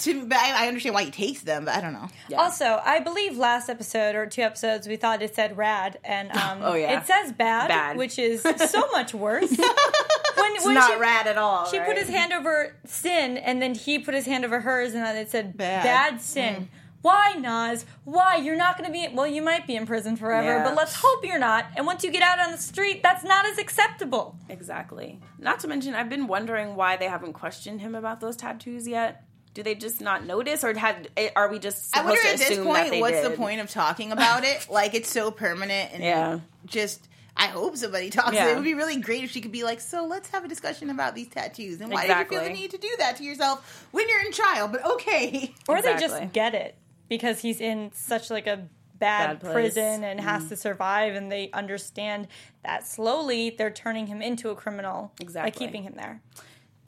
[0.00, 2.08] to, but I, I understand why he takes them, but I don't know.
[2.28, 2.38] yeah.
[2.40, 6.58] Also, I believe last episode or two episodes we thought it said rad, and um,
[6.62, 7.00] Oh, yeah.
[7.00, 7.96] it says bad, Bad.
[7.96, 9.50] which is so much worse.
[9.50, 11.66] when it's when not she, rad at all.
[11.66, 15.02] She put his hand over sin, and then he put his hand over hers, and
[15.04, 16.20] then it said bad, Bad.
[16.20, 16.68] sin.
[17.00, 17.86] Why, Naz?
[18.04, 18.36] Why?
[18.36, 19.06] You're not going to be.
[19.14, 20.64] Well, you might be in prison forever, Yeah.
[20.64, 21.66] but let's hope you're not.
[21.76, 24.36] And once you get out on the street, that's not as acceptable.
[24.48, 25.20] Exactly.
[25.38, 29.22] Not to mention, I've been wondering why they haven't questioned him about those tattoos yet.
[29.54, 32.38] Do they just not notice, or had eh, are we just I wonder to at
[32.38, 34.68] this assume that point, they what's the point of talking about it?
[34.70, 36.40] like it's so permanent and Yeah.
[36.66, 37.06] just.
[37.40, 38.34] I hope somebody talks.
[38.34, 38.50] Yeah.
[38.50, 40.90] It would be really great if she could be like, "So let's have a discussion
[40.90, 43.86] about these tattoos and why did you feel the need to do that to yourself
[43.92, 46.74] when you're in trial?" But okay, Or they just get it
[47.08, 48.66] because he's in such like a
[48.98, 50.48] bad, Bad prison and has mm.
[50.50, 52.28] to survive, and they understand
[52.64, 56.20] that slowly they're turning him into a criminal by keeping him there.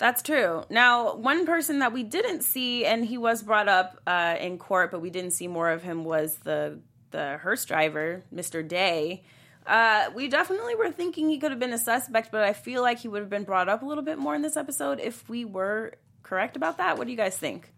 [0.01, 0.64] That's true.
[0.70, 4.90] Now, one person that we didn't see, and he was brought up uh, in court,
[4.90, 6.80] but we didn't see more of him, was the
[7.11, 8.66] the hearse driver, Mr.
[8.66, 9.22] Day.
[9.66, 13.01] Uh, we definitely were thinking he could have been a suspect, but I feel like
[13.01, 15.44] he would have been brought up a little bit more in this episode if we
[15.44, 15.92] were
[16.22, 16.96] correct about that.
[16.96, 17.70] What do you guys think?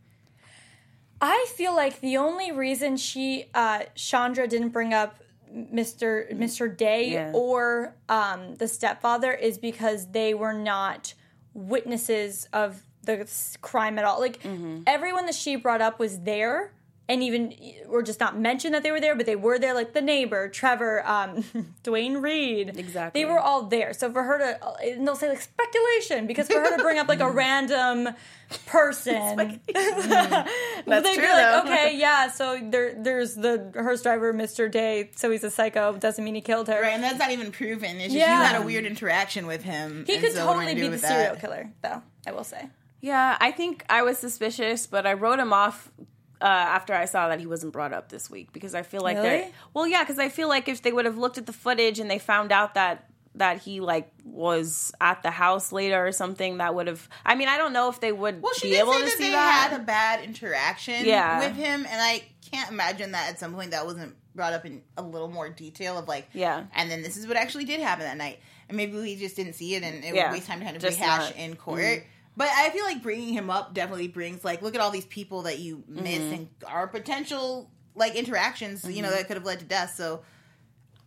[1.21, 6.33] I feel like the only reason she uh Chandra didn't bring up Mr.
[6.33, 6.75] Mr.
[6.75, 7.33] Day Yeah.
[7.35, 11.15] or um the stepfather is because they were not
[11.55, 13.29] witnesses of the
[13.61, 14.21] crime at all.
[14.21, 14.83] Like mm-hmm.
[14.87, 16.73] everyone that she brought up was there
[17.13, 17.55] and even
[17.89, 20.49] or just not mentioned that they were there, but they were there like the neighbor,
[20.49, 21.45] Trevor, um
[21.83, 22.77] Duane Reade.
[22.77, 23.21] Exactly.
[23.23, 23.93] They were all there.
[23.93, 27.09] So for her to and they'll say like speculation because for her to bring up
[27.09, 28.09] like a random
[28.67, 31.71] person That's they'd true, be like, though.
[31.71, 32.31] okay, yeah.
[32.31, 34.71] So there, there's the hearse driver, Mr.
[34.71, 35.11] Day.
[35.17, 35.95] So he's a psycho.
[35.97, 36.81] Doesn't mean he killed her.
[36.81, 37.97] right, and that's not even proven.
[37.97, 38.39] It's just Yeah.
[38.41, 40.05] you had a weird interaction with him.
[40.07, 41.41] He and could so what am I totally gonna be do the with serial that?
[41.41, 42.03] killer, though.
[42.27, 42.69] I will say.
[43.01, 45.91] Yeah, I think I was suspicious, but I wrote him off
[46.43, 49.17] uh, after I saw that he wasn't brought up this week because I feel like
[49.17, 49.29] Really?
[49.29, 51.99] they're well, yeah, because I feel like if they would have looked at the footage
[52.01, 56.59] and they found out that that he like was at the house later or something,
[56.59, 57.09] that would have.
[57.25, 59.25] I mean, I don't know if they would Well, she be able to that see
[59.25, 59.71] they that.
[59.71, 61.39] had a bad interaction Yeah.
[61.39, 64.83] with him, and I can't imagine that at some point that wasn't brought up in
[64.99, 66.65] a little more detail of like, Yeah.
[66.75, 69.55] and then this is what actually did happen that night, and maybe we just didn't
[69.55, 70.27] see it, and it Yeah.
[70.29, 71.41] would waste time to kind of Just rehash not- Mm-hmm.
[71.41, 72.05] in court.
[72.37, 75.43] But I feel like bringing him up definitely brings like, look at all these people
[75.43, 76.35] that you miss Mm-hmm.
[76.35, 79.95] and our potential like interactions, you know, that could have led to death.
[79.97, 80.23] So.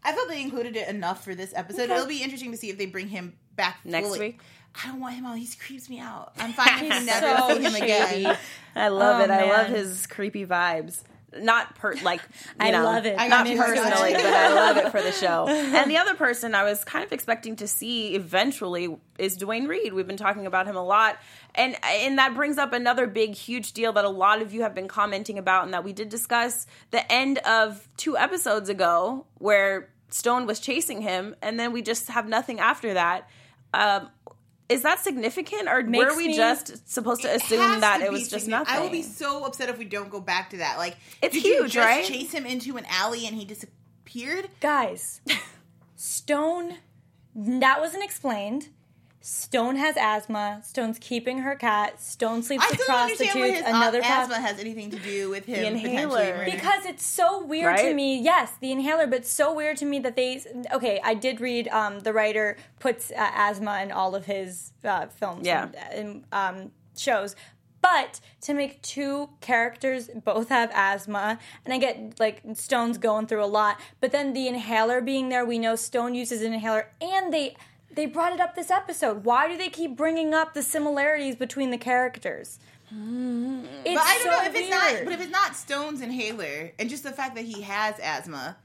[0.07, 1.85] I thought they included it enough for this episode.
[1.85, 1.95] Okay.
[1.95, 4.19] It'll be interesting to see if they bring him back Next fully.
[4.19, 4.39] week?
[4.83, 5.35] I don't want him on.
[5.35, 6.31] He creeps me out.
[6.37, 7.85] I'm fine if we never so see him shady.
[8.25, 8.37] again.
[8.75, 9.31] I love Oh, it.
[9.31, 11.01] I love his creepy vibes.
[11.37, 13.15] Not per like you I know, love it.
[13.19, 13.57] I Not got you.
[13.57, 15.47] personally, but I love it for the show.
[15.75, 19.93] And the other person I was kind of expecting to see eventually is Duane Reade.
[19.93, 21.17] We've been talking about him a lot,
[21.53, 24.73] and and that brings up another big, huge deal that a lot of you have
[24.73, 29.89] been commenting about, and that we did discuss the end of two episodes ago, where
[30.09, 33.29] Stone was chasing him, and then we just have nothing after that.
[33.73, 34.09] Um,
[34.67, 38.05] is that significant, or Makes were we me- just supposed to assume has that to
[38.05, 38.67] it was just significant.
[38.69, 38.81] nothing?
[38.81, 40.77] I will be so upset if we don't go back to that.
[40.77, 42.03] Like, It's did you huge, just right?
[42.05, 44.49] Chase him into an alley and he disappeared.
[44.61, 45.21] Guys,
[45.95, 46.75] Stone,
[47.35, 48.69] that wasn't explained.
[49.27, 50.61] Stone has asthma.
[50.63, 51.99] Stone's keeping her cat.
[51.99, 53.67] Stone sleeps I with still don't understand what prostitutes.
[53.67, 56.45] Another uh, asthma has anything to do with him The inhaler.
[56.45, 58.21] Because it's so weird to me.
[58.21, 60.43] Yes, the inhaler, but so weird to me that they.
[60.71, 65.07] Okay, I did read um, the writer puts uh, asthma in all of his uh,
[65.07, 65.69] films Yeah.
[65.89, 67.35] and, and um, shows.
[67.81, 73.43] But to make two characters both have asthma, and I get like Stone's going through
[73.43, 77.33] a lot, but then the inhaler being there, we know Stone uses an inhaler, and
[77.33, 77.55] they
[77.95, 79.23] they brought it up this episode.
[79.23, 82.59] Why do they keep bringing up the similarities between the characters?
[82.89, 83.65] Hmm.
[83.83, 84.91] It's But I don't so know if it's not.
[84.93, 85.05] weird.
[85.05, 88.57] But if it's not Stone's inhaler, and just the fact that he has asthma,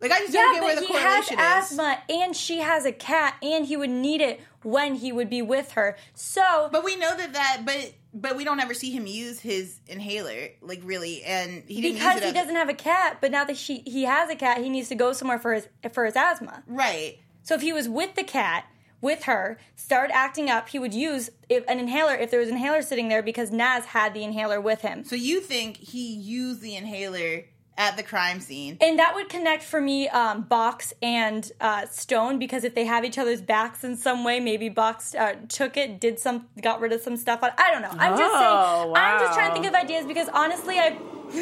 [0.00, 1.36] like I just Yeah, don't get where but the he has is.
[1.38, 5.42] asthma, and she has a cat, and he would need it when he would be
[5.42, 5.96] with her.
[6.14, 7.62] So, But we know that that.
[7.64, 11.96] But but we don't ever see him use his inhaler, like really, and he didn't
[11.96, 14.30] because use it he as- doesn't have a cat, but now that she he has
[14.30, 16.62] a cat, he needs to go somewhere for his for his asthma.
[16.66, 17.18] right.
[17.46, 18.64] So if he was with the cat,
[19.00, 22.82] with her, started acting up, he would use an inhaler if there was an inhaler
[22.82, 25.04] sitting there because Naz had the inhaler with him.
[25.04, 27.44] So you think he used the inhaler
[27.78, 28.78] at the crime scene?
[28.80, 33.04] And that would connect for me, um, Box and uh, Stone, because if they have
[33.04, 36.92] each other's backs in some way, maybe Box uh, took it, did some, got rid
[36.92, 37.42] of some stuff.
[37.42, 37.90] On, I don't know.
[37.92, 38.96] I'm just Oh, saying.
[38.96, 40.96] I'm just trying to think of ideas because honestly, I.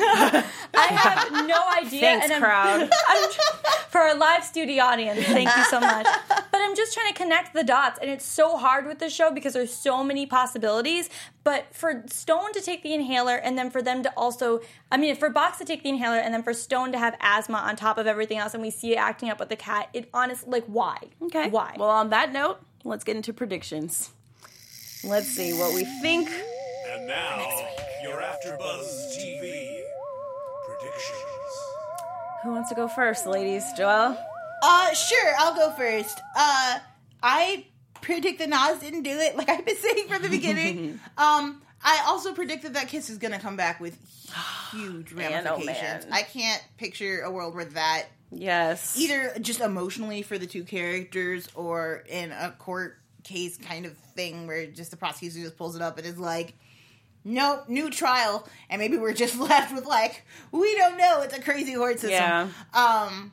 [0.74, 2.00] I have no idea.
[2.00, 2.90] Thanks, and I'm, crowd.
[3.08, 3.30] I'm,
[3.90, 6.06] for our live studio audience, thank you so much.
[6.84, 9.30] But I'm just trying to connect the dots, and it's so hard with this show
[9.30, 11.08] because there's so many possibilities.
[11.42, 14.60] But for Stone to take the inhaler, and then for them to also,
[14.92, 17.56] I mean, for Box to take the inhaler, and then for Stone to have asthma
[17.56, 20.10] on top of everything else, and we see it acting up with the cat, it
[20.12, 20.98] honestly, like, why?
[21.22, 21.48] Okay.
[21.48, 21.74] Why?
[21.78, 24.10] Well, on that note, let's get into predictions.
[25.02, 26.28] Let's see what we think.
[26.92, 27.38] And now,
[28.02, 29.80] your AfterBuzz TV
[30.66, 31.22] predictions.
[32.42, 33.64] Who wants to go first, ladies?
[33.78, 34.18] Joelle?
[34.64, 36.18] Uh, sure, I'll go first.
[36.36, 36.78] Uh,
[37.22, 37.66] I
[38.00, 41.00] predict that Naz didn't do it, like I've been saying from the beginning.
[41.18, 43.96] um, I also predict that that kiss is gonna come back with
[44.72, 46.04] huge oh, ramifications.
[46.04, 46.06] man.
[46.12, 48.98] I can't picture a world where that Yes.
[48.98, 54.46] either just emotionally for the two characters or in a court case kind of thing
[54.46, 56.54] where just the prosecutor just pulls it up and is like
[57.24, 61.40] nope new trial and maybe we're just left with like we don't know it's a
[61.40, 62.48] crazy court system Yeah.
[62.74, 63.32] um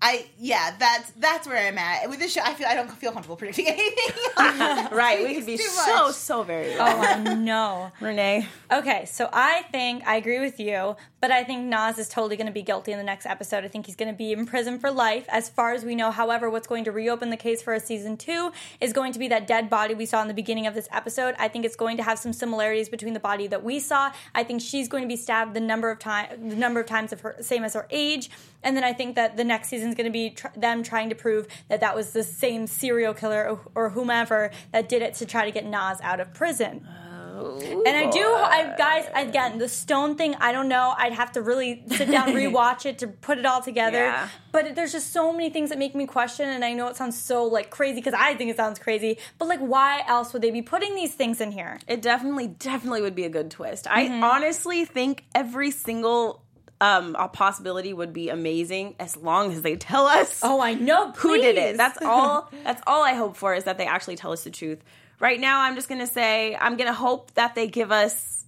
[0.00, 2.42] I yeah, that's that's where I'm at with this show.
[2.44, 4.14] I feel I don't feel comfortable predicting anything.
[4.92, 5.26] Right.
[5.26, 7.90] We could be so, so very oh, I know.
[8.00, 8.46] Renee.
[8.70, 12.46] Okay, so I think I agree with you, but I think Naz is totally going
[12.46, 13.64] to be guilty in the next episode.
[13.64, 16.10] I think he's going to be in prison for life, as far as we know.
[16.10, 19.28] However, what's going to reopen the case for a season two is going to be
[19.28, 21.34] that dead body we saw in the beginning of this episode.
[21.38, 24.12] I think it's going to have some similarities between the body that we saw.
[24.34, 27.12] I think she's going to be stabbed the number of time, the number of times
[27.12, 28.30] of her same as her age,
[28.62, 31.08] and then I think that the next season is going to be tr- them trying
[31.10, 35.14] to prove that that was the same serial killer or, or whomever that did it
[35.14, 36.84] to try to get Naz out of prison.
[36.86, 37.05] Uh,
[37.36, 40.94] And I do, I, guys, again, the stone thing, I don't know.
[40.96, 43.98] I'd have to really sit down, rewatch it to put it all together.
[43.98, 44.28] Yeah.
[44.52, 47.18] But there's just so many things that make me question, and I know it sounds
[47.20, 49.18] so like crazy because I think it sounds crazy.
[49.38, 51.78] But like, why else would they be putting these things in here?
[51.86, 53.84] It definitely, definitely would be a good twist.
[53.84, 54.22] Mm-hmm.
[54.24, 56.42] I honestly think every single
[56.78, 61.10] um a possibility would be amazing as long as they tell us Oh, I know.
[61.12, 61.78] who did it.
[61.78, 62.50] That's all.
[62.64, 64.82] That's all I hope for is that they actually tell us the truth.
[65.18, 68.44] Right now, I'm just gonna say I'm gonna hope that they give us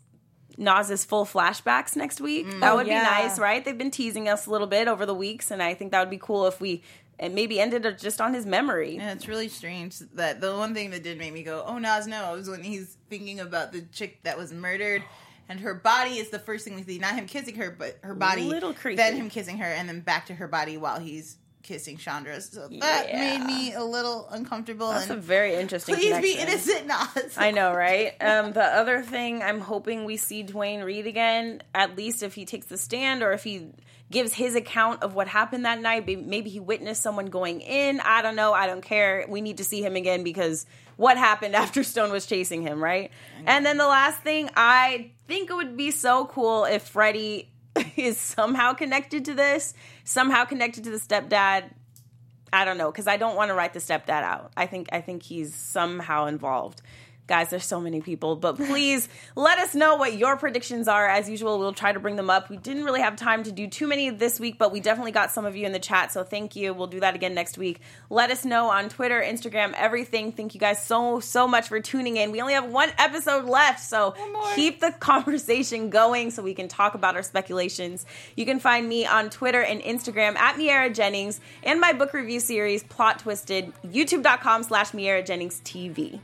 [0.58, 2.46] Naz's full flashbacks next week.
[2.46, 2.60] Mm.
[2.60, 3.04] that oh, would Oh, yeah.
[3.04, 3.64] be nice, right?
[3.64, 6.10] They've been teasing us a little bit over the weeks, and I think that would
[6.10, 6.82] be cool if we
[7.20, 8.96] and maybe ended up just on his memory.
[8.96, 12.06] Yeah, it's really strange that the one thing that did make me go, "Oh, Naz,
[12.06, 15.02] no," was when he's thinking about the chick that was murdered,
[15.48, 16.98] and her body is the first thing we see.
[16.98, 18.42] Not him kissing her, but her body.
[18.42, 18.96] Little creepy.
[18.96, 21.38] Then him kissing her, and then back to her body while he's
[21.68, 22.40] kissing Chandra.
[22.40, 23.18] So that Yeah.
[23.38, 24.90] made me a little uncomfortable.
[24.90, 25.94] That's a and very interesting.
[25.94, 26.48] please be connection.
[26.48, 27.34] innocent, Naz.
[27.36, 28.14] I know, right?
[28.22, 32.44] Um, the other thing, I'm hoping we see Duane Reade again, at least if he
[32.46, 33.68] takes the stand or if he
[34.10, 36.06] gives his account of what happened that night.
[36.06, 38.00] Maybe he witnessed someone going in.
[38.00, 38.54] I don't know.
[38.54, 39.26] I don't care.
[39.28, 40.64] We need to see him again because
[40.96, 43.10] what happened after Stone was chasing him, right?
[43.44, 47.50] And then the last thing, I think it would be so cool if Freddie
[47.96, 49.74] is somehow connected to this,
[50.04, 51.70] somehow connected to the stepdad.
[52.52, 54.52] I don't know because I don't want to write the stepdad out.
[54.56, 56.80] I think I think he's somehow involved.
[57.28, 59.06] Guys, there's so many people, but please
[59.36, 61.06] let us know what your predictions are.
[61.06, 62.48] As usual, we'll try to bring them up.
[62.48, 65.30] We didn't really have time to do too many this week, but we definitely got
[65.30, 66.72] some of you in the chat, so thank you.
[66.72, 67.80] We'll do that again next week.
[68.08, 70.32] Let us know on Twitter, Instagram, everything.
[70.32, 72.32] Thank you guys so, so much for tuning in.
[72.32, 74.14] We only have one episode left, so
[74.54, 78.06] keep the conversation going so we can talk about our speculations.
[78.36, 82.40] You can find me on Twitter and Instagram at Miaira Jennings and my book review
[82.40, 86.20] series, Plot Twisted, youtube.com slash Miaira Jennings TV.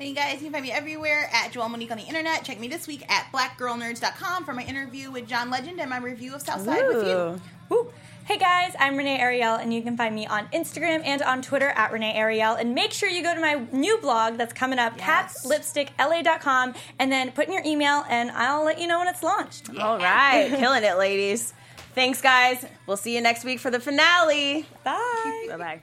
[0.00, 2.42] You guys can find me everywhere at Joelle Monique on the internet.
[2.42, 6.34] Check me this week at blackgirlnerds.com for my interview with John Legend and my review
[6.34, 7.12] of Southside with you.
[7.12, 7.40] Ooh.
[7.68, 7.92] Woo.
[8.24, 11.68] Hey guys, I'm Renee Ariel, and you can find me on Instagram and on Twitter
[11.68, 12.54] at Renee Ariel.
[12.54, 15.44] And make sure you go to my new blog that's coming up, Yes.
[15.46, 19.68] catslipstickla.com, and then put in your email, and I'll let you know when it's launched.
[19.78, 21.52] All right, killing it, ladies.
[21.94, 22.64] Thanks, guys.
[22.86, 24.64] We'll see you next week for the finale.
[24.84, 25.46] Bye.
[25.50, 25.82] Bye bye.